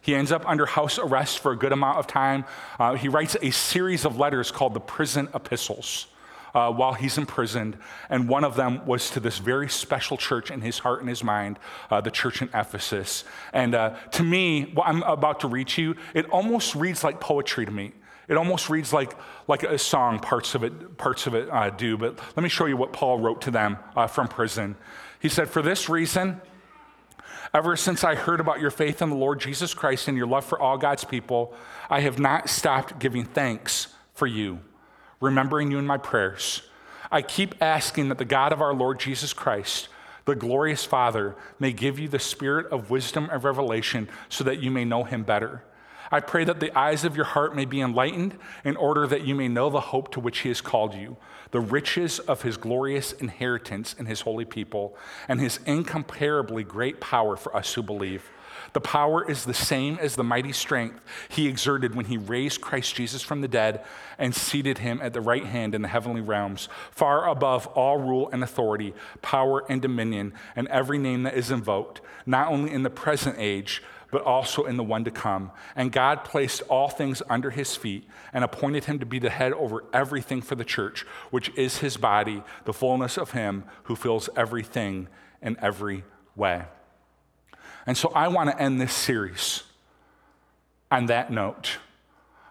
He 0.00 0.14
ends 0.14 0.32
up 0.32 0.46
under 0.46 0.66
house 0.66 0.98
arrest 0.98 1.38
for 1.38 1.52
a 1.52 1.56
good 1.56 1.72
amount 1.72 1.98
of 1.98 2.06
time. 2.06 2.44
Uh, 2.78 2.94
he 2.94 3.08
writes 3.08 3.36
a 3.40 3.50
series 3.50 4.04
of 4.04 4.18
letters 4.18 4.50
called 4.50 4.74
the 4.74 4.80
prison 4.80 5.28
epistles 5.34 6.08
uh, 6.54 6.70
while 6.70 6.94
he's 6.94 7.18
imprisoned. 7.18 7.76
And 8.08 8.28
one 8.28 8.44
of 8.44 8.56
them 8.56 8.86
was 8.86 9.10
to 9.10 9.20
this 9.20 9.38
very 9.38 9.68
special 9.68 10.16
church 10.16 10.50
in 10.50 10.60
his 10.60 10.78
heart 10.78 11.00
and 11.00 11.08
his 11.08 11.24
mind, 11.24 11.58
uh, 11.90 12.00
the 12.00 12.10
church 12.10 12.40
in 12.40 12.48
Ephesus. 12.54 13.24
And 13.52 13.74
uh, 13.74 13.96
to 14.12 14.22
me, 14.22 14.70
what 14.74 14.86
I'm 14.86 15.02
about 15.02 15.40
to 15.40 15.48
read 15.48 15.68
to 15.68 15.82
you, 15.82 15.96
it 16.14 16.28
almost 16.30 16.74
reads 16.74 17.02
like 17.02 17.20
poetry 17.20 17.66
to 17.66 17.72
me. 17.72 17.92
It 18.26 18.36
almost 18.36 18.70
reads 18.70 18.92
like, 18.92 19.14
like 19.48 19.64
a 19.64 19.76
song, 19.76 20.18
parts 20.18 20.54
of 20.54 20.64
it, 20.64 20.96
parts 20.96 21.26
of 21.26 21.34
it 21.34 21.50
uh, 21.50 21.70
do. 21.70 21.98
But 21.98 22.18
let 22.36 22.42
me 22.42 22.48
show 22.48 22.66
you 22.66 22.76
what 22.76 22.92
Paul 22.92 23.18
wrote 23.18 23.42
to 23.42 23.50
them 23.50 23.76
uh, 23.94 24.06
from 24.06 24.28
prison. 24.28 24.76
He 25.20 25.28
said, 25.28 25.50
For 25.50 25.60
this 25.60 25.88
reason, 25.88 26.40
Ever 27.52 27.76
since 27.76 28.02
I 28.02 28.16
heard 28.16 28.40
about 28.40 28.58
your 28.58 28.72
faith 28.72 29.00
in 29.00 29.10
the 29.10 29.14
Lord 29.14 29.38
Jesus 29.38 29.74
Christ 29.74 30.08
and 30.08 30.16
your 30.16 30.26
love 30.26 30.44
for 30.44 30.58
all 30.58 30.76
God's 30.76 31.04
people, 31.04 31.54
I 31.88 32.00
have 32.00 32.18
not 32.18 32.48
stopped 32.48 32.98
giving 32.98 33.24
thanks 33.24 33.94
for 34.12 34.26
you 34.26 34.58
remembering 35.24 35.70
you 35.70 35.78
in 35.78 35.86
my 35.86 35.96
prayers. 35.96 36.62
I 37.10 37.22
keep 37.22 37.54
asking 37.60 38.08
that 38.08 38.18
the 38.18 38.24
God 38.24 38.52
of 38.52 38.60
our 38.60 38.74
Lord 38.74 39.00
Jesus 39.00 39.32
Christ, 39.32 39.88
the 40.24 40.34
glorious 40.34 40.84
Father, 40.84 41.36
may 41.58 41.72
give 41.72 41.98
you 41.98 42.08
the 42.08 42.18
spirit 42.18 42.70
of 42.70 42.90
wisdom 42.90 43.28
and 43.30 43.42
revelation 43.42 44.08
so 44.28 44.44
that 44.44 44.62
you 44.62 44.70
may 44.70 44.84
know 44.84 45.04
him 45.04 45.22
better. 45.22 45.64
I 46.10 46.20
pray 46.20 46.44
that 46.44 46.60
the 46.60 46.76
eyes 46.78 47.04
of 47.04 47.16
your 47.16 47.24
heart 47.24 47.56
may 47.56 47.64
be 47.64 47.80
enlightened 47.80 48.38
in 48.64 48.76
order 48.76 49.06
that 49.06 49.24
you 49.26 49.34
may 49.34 49.48
know 49.48 49.70
the 49.70 49.80
hope 49.80 50.12
to 50.12 50.20
which 50.20 50.40
he 50.40 50.48
has 50.48 50.60
called 50.60 50.94
you, 50.94 51.16
the 51.50 51.60
riches 51.60 52.18
of 52.20 52.42
his 52.42 52.56
glorious 52.56 53.12
inheritance 53.12 53.94
in 53.98 54.06
his 54.06 54.20
holy 54.20 54.44
people, 54.44 54.96
and 55.28 55.40
his 55.40 55.58
incomparably 55.66 56.62
great 56.62 57.00
power 57.00 57.36
for 57.36 57.56
us 57.56 57.72
who 57.74 57.82
believe. 57.82 58.30
The 58.74 58.80
power 58.80 59.28
is 59.28 59.44
the 59.44 59.54
same 59.54 59.98
as 60.00 60.16
the 60.16 60.24
mighty 60.24 60.52
strength 60.52 61.00
he 61.28 61.46
exerted 61.46 61.94
when 61.94 62.06
he 62.06 62.18
raised 62.18 62.60
Christ 62.60 62.96
Jesus 62.96 63.22
from 63.22 63.40
the 63.40 63.48
dead 63.48 63.84
and 64.18 64.34
seated 64.34 64.78
him 64.78 65.00
at 65.00 65.12
the 65.12 65.20
right 65.20 65.46
hand 65.46 65.76
in 65.76 65.82
the 65.82 65.88
heavenly 65.88 66.20
realms, 66.20 66.68
far 66.90 67.28
above 67.28 67.68
all 67.68 67.98
rule 67.98 68.28
and 68.32 68.42
authority, 68.42 68.92
power 69.22 69.64
and 69.68 69.80
dominion, 69.80 70.32
and 70.56 70.66
every 70.68 70.98
name 70.98 71.22
that 71.22 71.34
is 71.34 71.52
invoked, 71.52 72.00
not 72.26 72.48
only 72.48 72.72
in 72.72 72.82
the 72.82 72.90
present 72.90 73.36
age, 73.38 73.80
but 74.10 74.22
also 74.22 74.64
in 74.64 74.76
the 74.76 74.82
one 74.82 75.04
to 75.04 75.10
come. 75.12 75.52
And 75.76 75.92
God 75.92 76.24
placed 76.24 76.62
all 76.62 76.88
things 76.88 77.22
under 77.30 77.50
his 77.50 77.76
feet 77.76 78.08
and 78.32 78.42
appointed 78.42 78.86
him 78.86 78.98
to 78.98 79.06
be 79.06 79.20
the 79.20 79.30
head 79.30 79.52
over 79.52 79.84
everything 79.92 80.42
for 80.42 80.56
the 80.56 80.64
church, 80.64 81.06
which 81.30 81.48
is 81.56 81.78
his 81.78 81.96
body, 81.96 82.42
the 82.64 82.72
fullness 82.72 83.16
of 83.18 83.30
him 83.30 83.64
who 83.84 83.94
fills 83.94 84.28
everything 84.36 85.06
in 85.40 85.56
every 85.62 86.02
way. 86.34 86.64
And 87.86 87.96
so 87.96 88.10
I 88.14 88.28
want 88.28 88.50
to 88.50 88.60
end 88.60 88.80
this 88.80 88.92
series 88.92 89.62
on 90.90 91.06
that 91.06 91.30
note. 91.30 91.78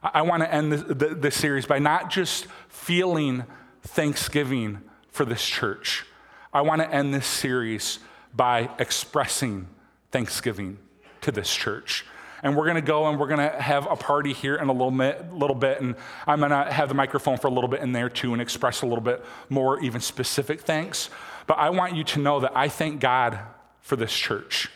I 0.04 0.22
want 0.24 0.44
to 0.44 0.54
end 0.54 0.72
this, 0.74 0.84
this, 1.16 1.36
series 1.36 1.66
by 1.66 1.80
not 1.80 2.10
just 2.10 2.48
feeling 2.68 3.46
thanksgiving 3.84 4.82
for 5.10 5.24
this 5.24 5.44
church. 5.46 6.06
I 6.52 6.62
want 6.62 6.82
to 6.82 6.94
end 6.94 7.14
this 7.14 7.26
series 7.26 8.00
by 8.36 8.70
expressing 8.80 9.68
thanksgiving 10.12 10.78
to 11.22 11.32
this 11.32 11.54
church. 11.54 12.06
And 12.44 12.58
we're 12.58 12.66
going 12.66 12.76
to 12.76 12.82
go 12.82 13.08
and 13.08 13.18
we're 13.18 13.28
going 13.28 13.50
to 13.50 13.62
have 13.62 13.90
a 13.90 13.96
party 13.96 14.34
here 14.34 14.58
in 14.58 14.68
a 14.68 14.74
little 14.74 14.92
bit, 14.92 15.34
little 15.34 15.56
bit. 15.56 15.80
And 15.80 15.96
I'm 16.28 16.40
going 16.40 16.52
to 16.52 16.70
have 16.70 16.90
the 16.90 16.96
microphone 16.96 17.38
for 17.38 17.48
a 17.48 17.52
little 17.52 17.70
bit 17.70 17.80
in 17.80 17.94
there 17.94 18.10
too 18.10 18.34
and 18.34 18.42
express 18.42 18.82
a 18.82 18.86
little 18.86 19.04
bit 19.04 19.24
more, 19.50 19.80
even 19.80 20.02
specific 20.02 20.62
thanks. 20.62 21.10
But 21.48 21.58
I 21.58 21.70
want 21.70 21.96
you 21.96 22.04
to 22.04 22.20
know 22.20 22.42
that 22.42 22.52
I 22.56 22.68
thank 22.68 23.00
God 23.00 23.40
for 23.80 23.96
this 23.96 24.14
church. 24.14 24.70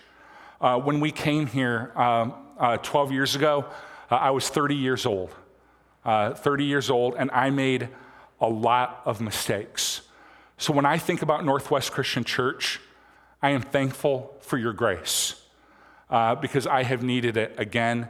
Uh, 0.59 0.79
when 0.79 0.99
we 0.99 1.11
came 1.11 1.45
here 1.45 1.91
um, 1.95 2.33
uh, 2.57 2.77
12 2.77 3.11
years 3.11 3.35
ago, 3.35 3.65
uh, 4.09 4.15
I 4.15 4.31
was 4.31 4.49
30 4.49 4.75
years 4.75 5.05
old. 5.05 5.33
Uh, 6.03 6.33
30 6.33 6.63
years 6.63 6.89
old, 6.89 7.15
and 7.17 7.29
I 7.31 7.49
made 7.49 7.89
a 8.39 8.47
lot 8.47 9.01
of 9.05 9.19
mistakes. 9.21 10.01
So 10.57 10.73
when 10.73 10.85
I 10.85 10.97
think 10.97 11.21
about 11.21 11.45
Northwest 11.45 11.91
Christian 11.91 12.23
Church, 12.23 12.79
I 13.41 13.51
am 13.51 13.61
thankful 13.61 14.35
for 14.39 14.57
your 14.57 14.73
grace 14.73 15.35
uh, 16.09 16.35
because 16.35 16.65
I 16.65 16.83
have 16.83 17.03
needed 17.03 17.37
it 17.37 17.53
again 17.57 18.07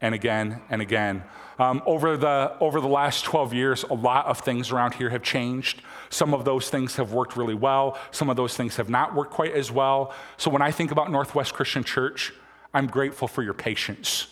and 0.00 0.14
again 0.14 0.60
and 0.68 0.82
again. 0.82 1.22
Um, 1.58 1.82
over, 1.86 2.16
the, 2.16 2.54
over 2.60 2.80
the 2.80 2.88
last 2.88 3.24
12 3.24 3.54
years, 3.54 3.82
a 3.84 3.94
lot 3.94 4.26
of 4.26 4.40
things 4.40 4.70
around 4.70 4.94
here 4.94 5.08
have 5.10 5.22
changed. 5.22 5.80
Some 6.10 6.34
of 6.34 6.44
those 6.44 6.68
things 6.68 6.96
have 6.96 7.12
worked 7.12 7.36
really 7.36 7.54
well, 7.54 7.98
some 8.10 8.28
of 8.28 8.36
those 8.36 8.56
things 8.56 8.76
have 8.76 8.90
not 8.90 9.14
worked 9.14 9.32
quite 9.32 9.52
as 9.52 9.72
well. 9.72 10.12
So 10.36 10.50
when 10.50 10.62
I 10.62 10.70
think 10.70 10.90
about 10.90 11.10
Northwest 11.10 11.54
Christian 11.54 11.82
Church, 11.82 12.32
I'm 12.74 12.86
grateful 12.86 13.26
for 13.26 13.42
your 13.42 13.54
patience. 13.54 14.28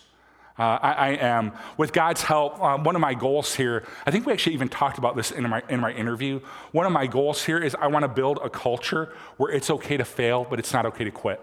Uh, 0.57 0.79
I, 0.81 0.91
I, 0.91 1.09
am. 1.17 1.51
With 1.75 1.91
God's 1.91 2.21
help, 2.21 2.61
um, 2.61 2.85
one 2.85 2.95
of 2.95 3.01
my 3.01 3.13
goals 3.13 3.55
here, 3.55 3.83
I 4.05 4.11
think 4.11 4.25
we 4.25 4.31
actually 4.31 4.53
even 4.53 4.69
talked 4.69 4.97
about 4.97 5.17
this 5.17 5.31
in 5.31 5.49
my, 5.49 5.61
in 5.67 5.81
my 5.81 5.91
interview. 5.91 6.39
One 6.71 6.85
of 6.85 6.93
my 6.93 7.07
goals 7.07 7.43
here 7.43 7.57
is 7.57 7.75
I 7.75 7.87
want 7.87 8.03
to 8.03 8.07
build 8.07 8.39
a 8.41 8.49
culture 8.49 9.13
where 9.35 9.51
it's 9.51 9.69
okay 9.69 9.97
to 9.97 10.05
fail, 10.05 10.47
but 10.49 10.57
it's 10.57 10.71
not 10.71 10.85
okay 10.85 11.03
to 11.03 11.11
quit. 11.11 11.41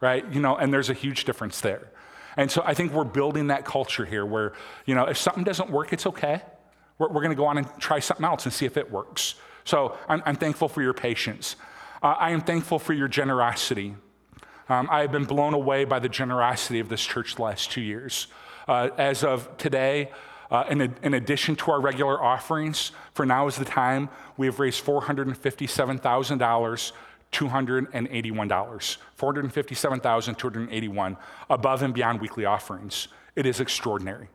Right? 0.00 0.24
You 0.32 0.40
know, 0.40 0.56
and 0.56 0.72
there's 0.72 0.88
a 0.88 0.94
huge 0.94 1.26
difference 1.26 1.60
there. 1.60 1.90
And 2.36 2.50
so 2.50 2.62
I 2.64 2.74
think 2.74 2.92
we're 2.92 3.04
building 3.04 3.48
that 3.48 3.64
culture 3.64 4.04
here 4.04 4.26
where, 4.26 4.52
you 4.84 4.94
know, 4.94 5.04
if 5.04 5.16
something 5.16 5.44
doesn't 5.44 5.70
work, 5.70 5.92
it's 5.92 6.06
okay. 6.06 6.42
We're, 6.98 7.08
we're 7.08 7.22
going 7.22 7.30
to 7.30 7.36
go 7.36 7.46
on 7.46 7.58
and 7.58 7.68
try 7.78 8.00
something 8.00 8.24
else 8.24 8.44
and 8.44 8.52
see 8.52 8.66
if 8.66 8.76
it 8.76 8.90
works. 8.90 9.36
So 9.64 9.96
I'm, 10.08 10.22
I'm 10.26 10.36
thankful 10.36 10.68
for 10.68 10.82
your 10.82 10.94
patience. 10.94 11.56
Uh, 12.02 12.14
I 12.18 12.30
am 12.30 12.40
thankful 12.40 12.78
for 12.78 12.92
your 12.92 13.08
generosity. 13.08 13.94
Um, 14.68 14.88
I 14.90 15.00
have 15.00 15.12
been 15.12 15.24
blown 15.24 15.54
away 15.54 15.84
by 15.84 15.98
the 15.98 16.08
generosity 16.08 16.80
of 16.80 16.88
this 16.88 17.04
church 17.04 17.36
the 17.36 17.42
last 17.42 17.70
two 17.70 17.80
years. 17.80 18.26
Uh, 18.68 18.90
as 18.98 19.22
of 19.22 19.56
today, 19.58 20.10
uh, 20.50 20.64
in, 20.68 20.94
in, 21.02 21.14
addition 21.14 21.56
to 21.56 21.70
our 21.70 21.80
regular 21.80 22.22
offerings, 22.22 22.92
for 23.14 23.26
now 23.26 23.46
is 23.46 23.56
the 23.56 23.64
time, 23.64 24.08
we 24.36 24.46
have 24.46 24.60
raised 24.60 24.84
$457,000, 24.84 26.92
$281. 27.36 28.96
457,281 29.14 31.16
above 31.50 31.82
and 31.82 31.92
beyond 31.92 32.20
weekly 32.20 32.44
offerings. 32.44 33.08
It 33.34 33.46
is 33.46 33.60
extraordinary. 33.60 34.28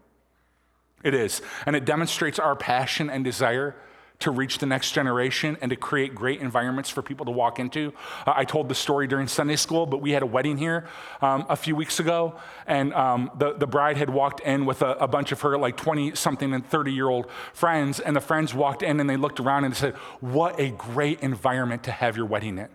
It 1.04 1.16
is. 1.16 1.42
And 1.66 1.76
it 1.76 1.86
demonstrates 1.86 2.38
our 2.38 2.56
passion 2.56 3.10
and 3.10 3.24
desire 3.24 3.76
to 4.20 4.30
reach 4.30 4.60
the 4.60 4.68
next 4.68 4.92
generation 4.92 5.58
and 5.62 5.72
to 5.72 5.76
create 5.76 6.14
great 6.14 6.42
environments 6.42 6.92
for 6.92 7.02
people 7.02 7.26
to 7.26 7.32
walk 7.32 7.58
into. 7.58 7.92
Uh, 8.28 8.34
I 8.36 8.46
told 8.46 8.70
the 8.70 8.76
story 8.76 9.08
during 9.08 9.28
Sunday 9.28 9.56
school, 9.56 9.88
but 9.88 10.00
we 10.00 10.12
had 10.12 10.22
a 10.22 10.28
wedding 10.28 10.58
here 10.58 10.88
um, 11.22 11.48
a 11.50 11.56
few 11.56 11.76
weeks 11.76 12.00
ago, 12.00 12.36
and 12.68 12.94
um, 12.94 13.32
the, 13.40 13.54
the 13.54 13.66
bride 13.66 13.98
had 13.98 14.12
walked 14.12 14.42
in 14.42 14.68
with 14.68 14.84
a, 14.84 14.92
a 14.92 15.08
bunch 15.08 15.32
of 15.32 15.42
her 15.42 15.58
like 15.58 15.76
20 15.76 16.14
something 16.14 16.54
and 16.54 16.70
30 16.70 16.94
year 16.94 17.10
old 17.10 17.32
friends, 17.52 18.00
and 18.00 18.16
the 18.16 18.22
friends 18.22 18.54
walked 18.54 18.84
in 18.84 19.00
and 19.00 19.10
they 19.10 19.18
looked 19.18 19.40
around 19.40 19.66
and 19.66 19.76
said, 19.76 19.96
What 20.20 20.60
a 20.60 20.70
great 20.70 21.22
environment 21.22 21.82
to 21.86 21.92
have 21.92 22.16
your 22.16 22.28
wedding 22.28 22.60
in. 22.60 22.70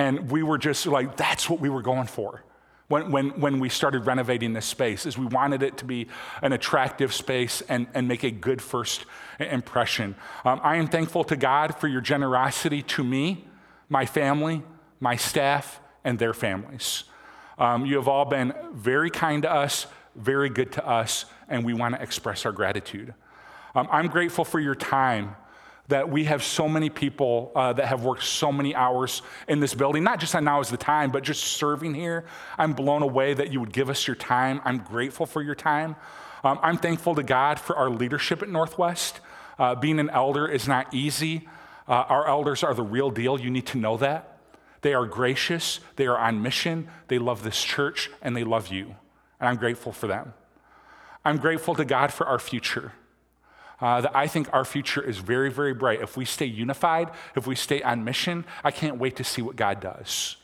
And 0.00 0.30
we 0.30 0.42
were 0.42 0.56
just 0.56 0.86
like, 0.86 1.18
that's 1.18 1.50
what 1.50 1.60
we 1.60 1.68
were 1.68 1.82
going 1.82 2.06
for 2.06 2.42
when, 2.88 3.10
when, 3.10 3.38
when 3.38 3.60
we 3.60 3.68
started 3.68 4.06
renovating 4.06 4.54
this 4.54 4.64
space 4.64 5.04
is 5.04 5.18
we 5.18 5.26
wanted 5.26 5.62
it 5.62 5.76
to 5.76 5.84
be 5.84 6.06
an 6.40 6.54
attractive 6.54 7.12
space 7.12 7.60
and, 7.68 7.86
and 7.92 8.08
make 8.08 8.24
a 8.24 8.30
good 8.30 8.62
first 8.62 9.04
impression. 9.38 10.16
Um, 10.46 10.58
i 10.64 10.76
am 10.76 10.88
thankful 10.88 11.22
to 11.24 11.36
god 11.36 11.76
for 11.76 11.86
your 11.86 12.00
generosity 12.00 12.82
to 12.82 13.04
me 13.04 13.44
my 13.90 14.06
family 14.06 14.62
my 15.00 15.16
staff 15.16 15.80
and 16.02 16.18
their 16.18 16.32
families. 16.32 17.04
Um, 17.58 17.84
you 17.84 17.96
have 17.96 18.08
all 18.08 18.24
been 18.24 18.54
very 18.72 19.10
kind 19.10 19.42
to 19.42 19.52
us 19.52 19.86
very 20.16 20.48
good 20.48 20.72
to 20.72 20.88
us 20.88 21.26
and 21.46 21.62
we 21.62 21.74
want 21.74 21.94
to 21.94 22.02
express 22.02 22.46
our 22.46 22.52
gratitude. 22.52 23.12
Um, 23.74 23.86
i'm 23.92 24.08
grateful 24.08 24.46
for 24.46 24.60
your 24.60 24.74
time 24.74 25.36
that 25.90 26.08
we 26.08 26.24
have 26.24 26.42
so 26.42 26.68
many 26.68 26.88
people 26.88 27.52
uh, 27.54 27.72
that 27.74 27.86
have 27.86 28.02
worked 28.02 28.24
so 28.24 28.50
many 28.50 28.74
hours 28.74 29.22
in 29.46 29.60
this 29.60 29.74
building, 29.74 30.02
not 30.02 30.18
just 30.18 30.34
on 30.34 30.44
now 30.44 30.60
is 30.60 30.70
the 30.70 30.76
time, 30.76 31.10
but 31.10 31.22
just 31.22 31.44
serving 31.44 31.94
here. 31.94 32.24
I'm 32.58 32.72
blown 32.72 33.02
away 33.02 33.34
that 33.34 33.52
you 33.52 33.60
would 33.60 33.72
give 33.72 33.90
us 33.90 34.06
your 34.06 34.16
time. 34.16 34.60
I'm 34.64 34.78
grateful 34.78 35.26
for 35.26 35.42
your 35.42 35.54
time. 35.54 35.96
Um, 36.42 36.58
I'm 36.62 36.78
thankful 36.78 37.14
to 37.16 37.22
God 37.22 37.60
for 37.60 37.76
our 37.76 37.90
leadership 37.90 38.42
at 38.42 38.48
Northwest. 38.48 39.20
Uh, 39.58 39.74
being 39.74 39.98
an 39.98 40.10
elder 40.10 40.48
is 40.48 40.66
not 40.66 40.92
easy. 40.94 41.48
Uh, 41.86 42.04
our 42.08 42.26
elders 42.26 42.62
are 42.62 42.72
the 42.72 42.82
real 42.82 43.10
deal. 43.10 43.38
You 43.38 43.50
need 43.50 43.66
to 43.66 43.78
know 43.78 43.96
that. 43.98 44.38
They 44.82 44.94
are 44.94 45.04
gracious, 45.04 45.80
they 45.96 46.06
are 46.06 46.16
on 46.16 46.40
mission, 46.42 46.88
they 47.08 47.18
love 47.18 47.42
this 47.42 47.62
church, 47.62 48.10
and 48.22 48.34
they 48.34 48.44
love 48.44 48.68
you. 48.68 48.94
And 49.38 49.48
I'm 49.48 49.56
grateful 49.56 49.92
for 49.92 50.06
them. 50.06 50.32
I'm 51.22 51.36
grateful 51.36 51.74
to 51.74 51.84
God 51.84 52.12
for 52.12 52.26
our 52.26 52.38
future 52.38 52.92
uh, 53.80 54.02
that 54.02 54.14
I 54.14 54.26
think 54.26 54.48
our 54.52 54.64
future 54.64 55.02
is 55.02 55.18
very, 55.18 55.50
very 55.50 55.74
bright. 55.74 56.00
If 56.00 56.16
we 56.16 56.24
stay 56.24 56.46
unified, 56.46 57.10
if 57.34 57.46
we 57.46 57.54
stay 57.54 57.82
on 57.82 58.04
mission, 58.04 58.44
I 58.62 58.70
can't 58.70 58.98
wait 58.98 59.16
to 59.16 59.24
see 59.24 59.42
what 59.42 59.56
God 59.56 59.80
does. 59.80 60.36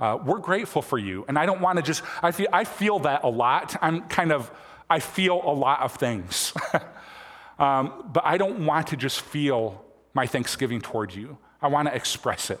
Uh, 0.00 0.18
we're 0.24 0.40
grateful 0.40 0.82
for 0.82 0.98
you. 0.98 1.24
And 1.28 1.38
I 1.38 1.46
don't 1.46 1.60
want 1.60 1.76
to 1.76 1.82
just, 1.82 2.02
I 2.22 2.32
feel, 2.32 2.48
I 2.52 2.64
feel 2.64 2.98
that 3.00 3.22
a 3.22 3.28
lot. 3.28 3.76
I'm 3.80 4.02
kind 4.08 4.32
of, 4.32 4.50
I 4.90 4.98
feel 5.00 5.40
a 5.44 5.54
lot 5.54 5.80
of 5.80 5.94
things. 5.94 6.52
um, 7.58 8.10
but 8.12 8.24
I 8.24 8.36
don't 8.36 8.66
want 8.66 8.88
to 8.88 8.96
just 8.96 9.20
feel 9.20 9.84
my 10.12 10.26
thanksgiving 10.26 10.80
toward 10.80 11.14
you. 11.14 11.38
I 11.62 11.68
want 11.68 11.88
to 11.88 11.94
express 11.94 12.50
it. 12.50 12.60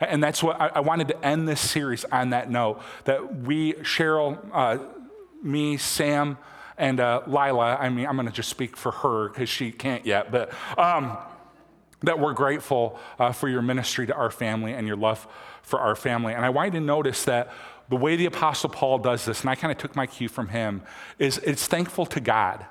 And 0.00 0.22
that's 0.22 0.42
what 0.42 0.60
I, 0.60 0.68
I, 0.68 0.80
wanted 0.80 1.08
to 1.08 1.24
end 1.24 1.48
this 1.48 1.60
series 1.60 2.04
on 2.04 2.30
that 2.30 2.50
note 2.50 2.82
that 3.04 3.36
we, 3.42 3.74
Cheryl, 3.74 4.36
uh, 4.52 4.78
me, 5.42 5.76
Sam, 5.76 6.38
and 6.78 7.00
uh, 7.00 7.22
Lila, 7.26 7.76
I 7.76 7.88
mean, 7.88 8.06
I'm 8.06 8.16
going 8.16 8.26
to 8.26 8.32
just 8.32 8.48
speak 8.48 8.76
for 8.76 8.92
her 8.92 9.28
because 9.28 9.48
she 9.48 9.72
can't 9.72 10.06
yet, 10.06 10.30
but 10.30 10.52
um, 10.78 11.16
that 12.02 12.18
we're 12.18 12.32
grateful 12.32 12.98
uh, 13.18 13.32
for 13.32 13.48
your 13.48 13.62
ministry 13.62 14.06
to 14.06 14.14
our 14.14 14.30
family 14.30 14.72
and 14.72 14.86
your 14.86 14.96
love 14.96 15.26
for 15.62 15.80
our 15.80 15.94
family. 15.94 16.34
And 16.34 16.44
I 16.44 16.50
want 16.50 16.72
you 16.72 16.80
to 16.80 16.84
notice 16.84 17.24
that 17.24 17.52
the 17.88 17.96
way 17.96 18.16
the 18.16 18.26
Apostle 18.26 18.70
Paul 18.70 18.98
does 18.98 19.24
this, 19.24 19.42
and 19.42 19.50
I 19.50 19.54
kind 19.54 19.70
of 19.70 19.78
took 19.78 19.94
my 19.94 20.06
cue 20.06 20.28
from 20.28 20.48
him, 20.48 20.82
is 21.18 21.38
it's 21.38 21.66
thankful 21.66 22.06
to 22.06 22.20
God, 22.20 22.64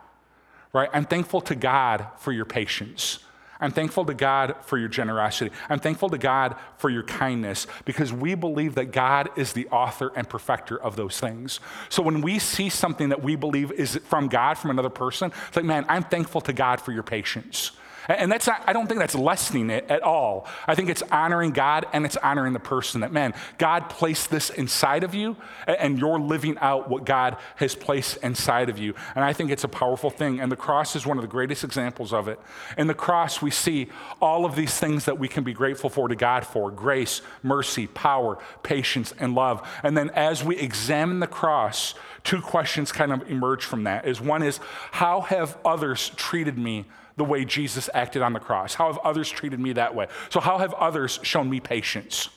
right? 0.73 0.89
I'm 0.93 1.05
thankful 1.05 1.41
to 1.41 1.55
God 1.55 2.07
for 2.17 2.31
your 2.31 2.45
patience. 2.45 3.19
I'm 3.61 3.71
thankful 3.71 4.05
to 4.05 4.13
God 4.13 4.55
for 4.63 4.77
your 4.77 4.89
generosity. 4.89 5.51
I'm 5.69 5.79
thankful 5.79 6.09
to 6.09 6.17
God 6.17 6.55
for 6.77 6.89
your 6.89 7.03
kindness 7.03 7.67
because 7.85 8.11
we 8.11 8.35
believe 8.35 8.75
that 8.75 8.91
God 8.91 9.29
is 9.37 9.53
the 9.53 9.67
author 9.67 10.11
and 10.15 10.27
perfecter 10.27 10.81
of 10.81 10.95
those 10.95 11.19
things. 11.19 11.59
So 11.89 12.01
when 12.01 12.21
we 12.21 12.39
see 12.39 12.69
something 12.69 13.09
that 13.09 13.23
we 13.23 13.35
believe 13.35 13.71
is 13.71 13.97
from 14.05 14.27
God, 14.27 14.57
from 14.57 14.71
another 14.71 14.89
person, 14.89 15.31
it's 15.47 15.55
like, 15.55 15.65
man, 15.65 15.85
I'm 15.87 16.03
thankful 16.03 16.41
to 16.41 16.53
God 16.53 16.81
for 16.81 16.91
your 16.91 17.03
patience. 17.03 17.71
And 18.17 18.31
that's 18.31 18.47
not, 18.47 18.63
I 18.67 18.73
don't 18.73 18.87
think 18.87 18.99
that's 18.99 19.15
lessening 19.15 19.69
it 19.69 19.85
at 19.89 20.01
all. 20.01 20.47
I 20.67 20.75
think 20.75 20.89
it's 20.89 21.03
honoring 21.03 21.51
God 21.51 21.85
and 21.93 22.05
it's 22.05 22.17
honoring 22.17 22.53
the 22.53 22.59
person 22.59 23.01
that, 23.01 23.11
man, 23.11 23.33
God 23.57 23.89
placed 23.89 24.29
this 24.29 24.49
inside 24.49 25.03
of 25.03 25.13
you 25.13 25.37
and 25.67 25.99
you're 25.99 26.19
living 26.19 26.57
out 26.59 26.89
what 26.89 27.05
God 27.05 27.37
has 27.57 27.75
placed 27.75 28.17
inside 28.17 28.69
of 28.69 28.77
you. 28.77 28.93
And 29.15 29.23
I 29.23 29.33
think 29.33 29.51
it's 29.51 29.63
a 29.63 29.69
powerful 29.69 30.09
thing. 30.09 30.39
And 30.39 30.51
the 30.51 30.55
cross 30.55 30.95
is 30.95 31.05
one 31.05 31.17
of 31.17 31.21
the 31.21 31.27
greatest 31.27 31.63
examples 31.63 32.13
of 32.13 32.27
it. 32.27 32.39
In 32.77 32.87
the 32.87 32.93
cross, 32.93 33.41
we 33.41 33.51
see 33.51 33.89
all 34.21 34.45
of 34.45 34.55
these 34.55 34.77
things 34.77 35.05
that 35.05 35.17
we 35.17 35.27
can 35.27 35.43
be 35.43 35.53
grateful 35.53 35.89
for 35.89 36.07
to 36.07 36.15
God 36.15 36.45
for 36.45 36.71
grace, 36.71 37.21
mercy, 37.43 37.87
power, 37.87 38.37
patience, 38.63 39.13
and 39.19 39.35
love. 39.35 39.67
And 39.83 39.95
then 39.95 40.09
as 40.11 40.43
we 40.43 40.57
examine 40.57 41.19
the 41.19 41.27
cross, 41.27 41.93
two 42.23 42.41
questions 42.41 42.91
kind 42.91 43.11
of 43.11 43.29
emerge 43.29 43.65
from 43.65 43.83
that 43.85 44.07
is 44.07 44.21
one 44.21 44.43
is 44.43 44.59
how 44.91 45.21
have 45.21 45.57
others 45.65 46.09
treated 46.15 46.57
me 46.57 46.85
the 47.17 47.23
way 47.23 47.45
Jesus 47.45 47.89
acted 47.93 48.21
on 48.21 48.33
the 48.33 48.39
cross? 48.39 48.75
How 48.75 48.87
have 48.87 48.97
others 48.99 49.29
treated 49.29 49.59
me 49.59 49.73
that 49.73 49.93
way? 49.95 50.07
So, 50.29 50.39
how 50.39 50.57
have 50.57 50.73
others 50.73 51.19
shown 51.23 51.49
me 51.49 51.59
patience? 51.59 52.29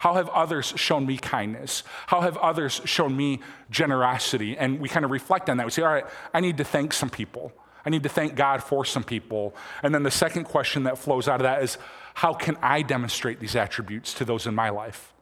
How 0.00 0.14
have 0.14 0.30
others 0.30 0.72
shown 0.76 1.06
me 1.06 1.18
kindness? 1.18 1.82
How 2.06 2.22
have 2.22 2.38
others 2.38 2.80
shown 2.86 3.14
me 3.14 3.40
generosity? 3.70 4.56
And 4.56 4.80
we 4.80 4.88
kind 4.88 5.04
of 5.04 5.10
reflect 5.10 5.50
on 5.50 5.58
that. 5.58 5.66
We 5.66 5.72
say, 5.72 5.82
all 5.82 5.92
right, 5.92 6.06
I 6.32 6.40
need 6.40 6.56
to 6.56 6.64
thank 6.64 6.94
some 6.94 7.10
people. 7.10 7.52
I 7.84 7.90
need 7.90 8.02
to 8.04 8.08
thank 8.08 8.34
God 8.34 8.62
for 8.62 8.86
some 8.86 9.04
people. 9.04 9.54
And 9.82 9.94
then 9.94 10.02
the 10.02 10.10
second 10.10 10.44
question 10.44 10.84
that 10.84 10.96
flows 10.96 11.28
out 11.28 11.40
of 11.40 11.42
that 11.42 11.62
is, 11.62 11.76
how 12.14 12.32
can 12.32 12.56
I 12.62 12.80
demonstrate 12.80 13.40
these 13.40 13.56
attributes 13.56 14.14
to 14.14 14.24
those 14.24 14.46
in 14.46 14.54
my 14.54 14.70
life? 14.70 15.12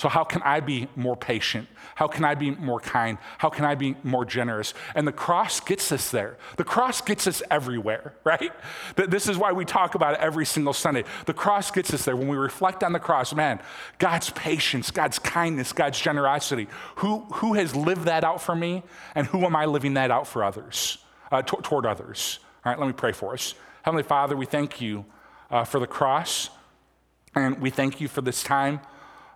So, 0.00 0.08
how 0.08 0.24
can 0.24 0.40
I 0.44 0.60
be 0.60 0.88
more 0.96 1.14
patient? 1.14 1.68
How 1.94 2.08
can 2.08 2.24
I 2.24 2.34
be 2.34 2.52
more 2.52 2.80
kind? 2.80 3.18
How 3.36 3.50
can 3.50 3.66
I 3.66 3.74
be 3.74 3.96
more 4.02 4.24
generous? 4.24 4.72
And 4.94 5.06
the 5.06 5.12
cross 5.12 5.60
gets 5.60 5.92
us 5.92 6.10
there. 6.10 6.38
The 6.56 6.64
cross 6.64 7.02
gets 7.02 7.26
us 7.26 7.42
everywhere, 7.50 8.14
right? 8.24 8.50
This 8.96 9.28
is 9.28 9.36
why 9.36 9.52
we 9.52 9.66
talk 9.66 9.94
about 9.94 10.14
it 10.14 10.20
every 10.20 10.46
single 10.46 10.72
Sunday. 10.72 11.04
The 11.26 11.34
cross 11.34 11.70
gets 11.70 11.92
us 11.92 12.06
there. 12.06 12.16
When 12.16 12.28
we 12.28 12.38
reflect 12.38 12.82
on 12.82 12.94
the 12.94 12.98
cross, 12.98 13.34
man, 13.34 13.60
God's 13.98 14.30
patience, 14.30 14.90
God's 14.90 15.18
kindness, 15.18 15.74
God's 15.74 16.00
generosity. 16.00 16.68
Who, 16.94 17.26
who 17.34 17.52
has 17.52 17.76
lived 17.76 18.04
that 18.04 18.24
out 18.24 18.40
for 18.40 18.56
me? 18.56 18.82
And 19.14 19.26
who 19.26 19.44
am 19.44 19.54
I 19.54 19.66
living 19.66 19.92
that 19.94 20.10
out 20.10 20.26
for 20.26 20.42
others, 20.42 20.96
uh, 21.30 21.42
t- 21.42 21.58
toward 21.62 21.84
others? 21.84 22.38
All 22.64 22.72
right, 22.72 22.78
let 22.78 22.86
me 22.86 22.94
pray 22.94 23.12
for 23.12 23.34
us. 23.34 23.54
Heavenly 23.82 24.04
Father, 24.04 24.34
we 24.34 24.46
thank 24.46 24.80
you 24.80 25.04
uh, 25.50 25.64
for 25.64 25.78
the 25.78 25.86
cross. 25.86 26.48
And 27.34 27.60
we 27.60 27.68
thank 27.68 28.00
you 28.00 28.08
for 28.08 28.22
this 28.22 28.42
time 28.42 28.80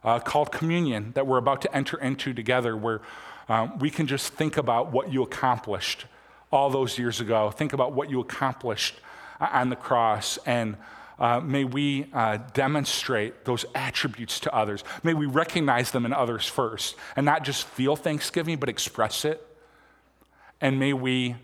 uh, 0.04 0.20
called 0.20 0.52
communion 0.52 1.12
that 1.14 1.26
we're 1.26 1.38
about 1.38 1.62
to 1.62 1.74
enter 1.74 1.98
into 1.98 2.34
together, 2.34 2.76
where 2.76 3.00
um, 3.48 3.78
we 3.78 3.90
can 3.90 4.06
just 4.06 4.32
think 4.34 4.56
about 4.56 4.92
what 4.92 5.12
you 5.12 5.22
accomplished 5.22 6.06
all 6.50 6.70
those 6.70 6.98
years 6.98 7.20
ago. 7.20 7.50
Think 7.50 7.72
about 7.72 7.92
what 7.92 8.10
you 8.10 8.20
accomplished 8.20 8.94
uh, 9.40 9.48
on 9.52 9.70
the 9.70 9.76
cross, 9.76 10.38
and 10.46 10.76
uh, 11.18 11.40
may 11.40 11.64
we 11.64 12.06
uh, 12.12 12.38
demonstrate 12.52 13.44
those 13.44 13.64
attributes 13.74 14.40
to 14.40 14.54
others. 14.54 14.84
May 15.02 15.14
we 15.14 15.26
recognize 15.26 15.90
them 15.90 16.04
in 16.04 16.12
others 16.12 16.46
first, 16.46 16.96
and 17.16 17.24
not 17.24 17.44
just 17.44 17.64
feel 17.66 17.96
thanksgiving, 17.96 18.58
but 18.58 18.68
express 18.68 19.24
it. 19.24 19.46
And 20.60 20.78
may 20.78 20.92
we 20.92 21.36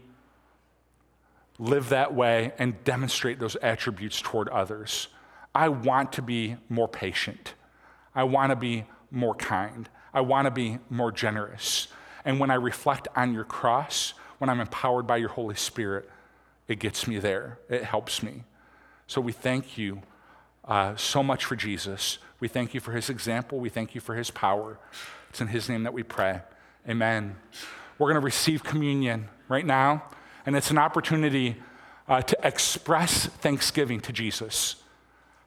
live 1.59 1.91
that 1.91 2.15
way 2.15 2.53
and 2.59 2.83
demonstrate 2.85 3.39
those 3.39 3.55
attributes 3.57 4.21
toward 4.21 4.49
others. 4.49 5.09
I 5.55 5.69
want 5.69 6.13
to 6.15 6.23
be 6.23 6.57
more 6.69 6.89
patient. 6.89 7.55
I 8.15 8.25
want 8.25 8.51
to 8.51 8.57
be 8.57 8.85
more 9.11 9.35
kind. 9.35 9.89
I 10.13 10.21
want 10.21 10.47
to 10.47 10.51
be 10.51 10.79
more 10.89 11.13
generous. 11.13 11.89
And 12.25 12.39
when 12.39 12.51
I 12.51 12.55
reflect 12.55 13.09
on 13.17 13.33
your 13.33 13.45
cross, 13.45 14.15
when 14.39 14.51
I'm 14.51 14.61
empowered 14.61 15.07
by 15.07 15.19
your 15.19 15.29
Holy 15.31 15.55
Spirit, 15.55 16.09
it 16.69 16.79
gets 16.79 17.07
me 17.07 17.19
there. 17.19 17.59
It 17.69 17.85
helps 17.85 18.23
me. 18.23 18.45
So 19.07 19.21
we 19.21 19.33
thank 19.33 19.77
you 19.77 20.03
uh, 20.65 20.95
so 20.97 21.23
much 21.23 21.45
for 21.45 21.57
Jesus. 21.57 22.19
We 22.39 22.49
thank 22.49 22.75
you 22.75 22.81
for 22.81 22.93
his 22.93 23.11
example. 23.11 23.59
We 23.59 23.69
thank 23.69 23.95
you 23.95 24.01
for 24.01 24.15
his 24.15 24.31
power. 24.31 24.79
It's 25.31 25.41
in 25.41 25.49
his 25.49 25.69
name 25.69 25.83
that 25.83 25.93
we 25.93 26.03
pray. 26.03 26.43
Amen. 26.89 27.37
We're 27.99 28.07
going 28.07 28.21
to 28.21 28.25
receive 28.25 28.63
communion 28.63 29.29
right 29.49 29.67
now, 29.67 30.05
and 30.47 30.57
it's 30.57 30.71
an 30.71 30.79
opportunity 30.79 31.57
uh, 32.09 32.23
to 32.23 32.39
express 32.43 33.27
thanksgiving 33.27 34.01
to 34.01 34.13
Jesus 34.13 34.77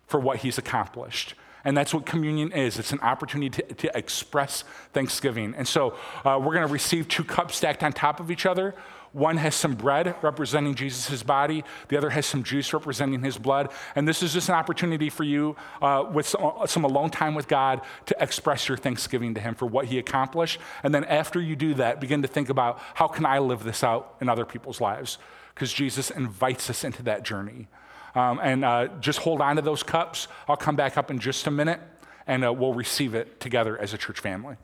for 0.07 0.19
what 0.19 0.37
he's 0.37 0.57
accomplished. 0.57 1.33
And 1.65 1.77
that's 1.77 1.93
what 1.93 2.05
communion 2.05 2.51
is 2.51 2.77
it's 2.77 2.91
an 2.91 2.99
opportunity 2.99 3.49
to, 3.49 3.73
to 3.75 3.97
express 3.97 4.63
thanksgiving. 4.91 5.53
And 5.55 5.67
so 5.67 5.95
uh, 6.25 6.39
we're 6.39 6.53
going 6.53 6.67
to 6.67 6.73
receive 6.73 7.07
two 7.07 7.23
cups 7.23 7.55
stacked 7.55 7.83
on 7.83 7.93
top 7.93 8.19
of 8.19 8.29
each 8.29 8.45
other. 8.45 8.75
One 9.13 9.37
has 9.37 9.53
some 9.53 9.75
bread 9.75 10.15
representing 10.23 10.73
Jesus' 10.73 11.21
body, 11.21 11.63
the 11.87 11.97
other 11.97 12.09
has 12.09 12.25
some 12.25 12.41
juice 12.41 12.73
representing 12.73 13.21
his 13.21 13.37
blood. 13.37 13.71
And 13.95 14.07
this 14.07 14.23
is 14.23 14.33
just 14.33 14.49
an 14.49 14.55
opportunity 14.55 15.11
for 15.11 15.23
you, 15.23 15.55
uh, 15.83 16.03
with 16.11 16.27
some, 16.27 16.53
some 16.65 16.83
alone 16.83 17.11
time 17.11 17.35
with 17.35 17.47
God, 17.47 17.81
to 18.07 18.15
express 18.19 18.67
your 18.67 18.75
thanksgiving 18.75 19.35
to 19.35 19.39
him 19.39 19.53
for 19.53 19.67
what 19.67 19.85
he 19.85 19.99
accomplished. 19.99 20.59
And 20.81 20.93
then 20.95 21.03
after 21.03 21.39
you 21.39 21.55
do 21.55 21.75
that, 21.75 22.01
begin 22.01 22.23
to 22.23 22.27
think 22.27 22.49
about 22.49 22.79
how 22.95 23.07
can 23.07 23.23
I 23.25 23.37
live 23.37 23.63
this 23.63 23.83
out 23.83 24.15
in 24.19 24.29
other 24.29 24.45
people's 24.45 24.81
lives? 24.81 25.19
Because 25.53 25.71
Jesus 25.71 26.09
invites 26.09 26.71
us 26.71 26.83
into 26.83 27.03
that 27.03 27.21
journey. 27.21 27.67
Um, 28.15 28.39
and 28.43 28.63
uh, 28.63 28.87
just 28.99 29.19
hold 29.19 29.41
on 29.41 29.55
to 29.55 29.61
those 29.61 29.83
cups. 29.83 30.27
I'll 30.47 30.57
come 30.57 30.75
back 30.75 30.97
up 30.97 31.09
in 31.09 31.19
just 31.19 31.47
a 31.47 31.51
minute 31.51 31.79
and 32.27 32.45
uh, 32.45 32.53
we'll 32.53 32.73
receive 32.73 33.15
it 33.15 33.39
together 33.39 33.77
as 33.77 33.93
a 33.93 33.97
church 33.97 34.19
family. 34.19 34.55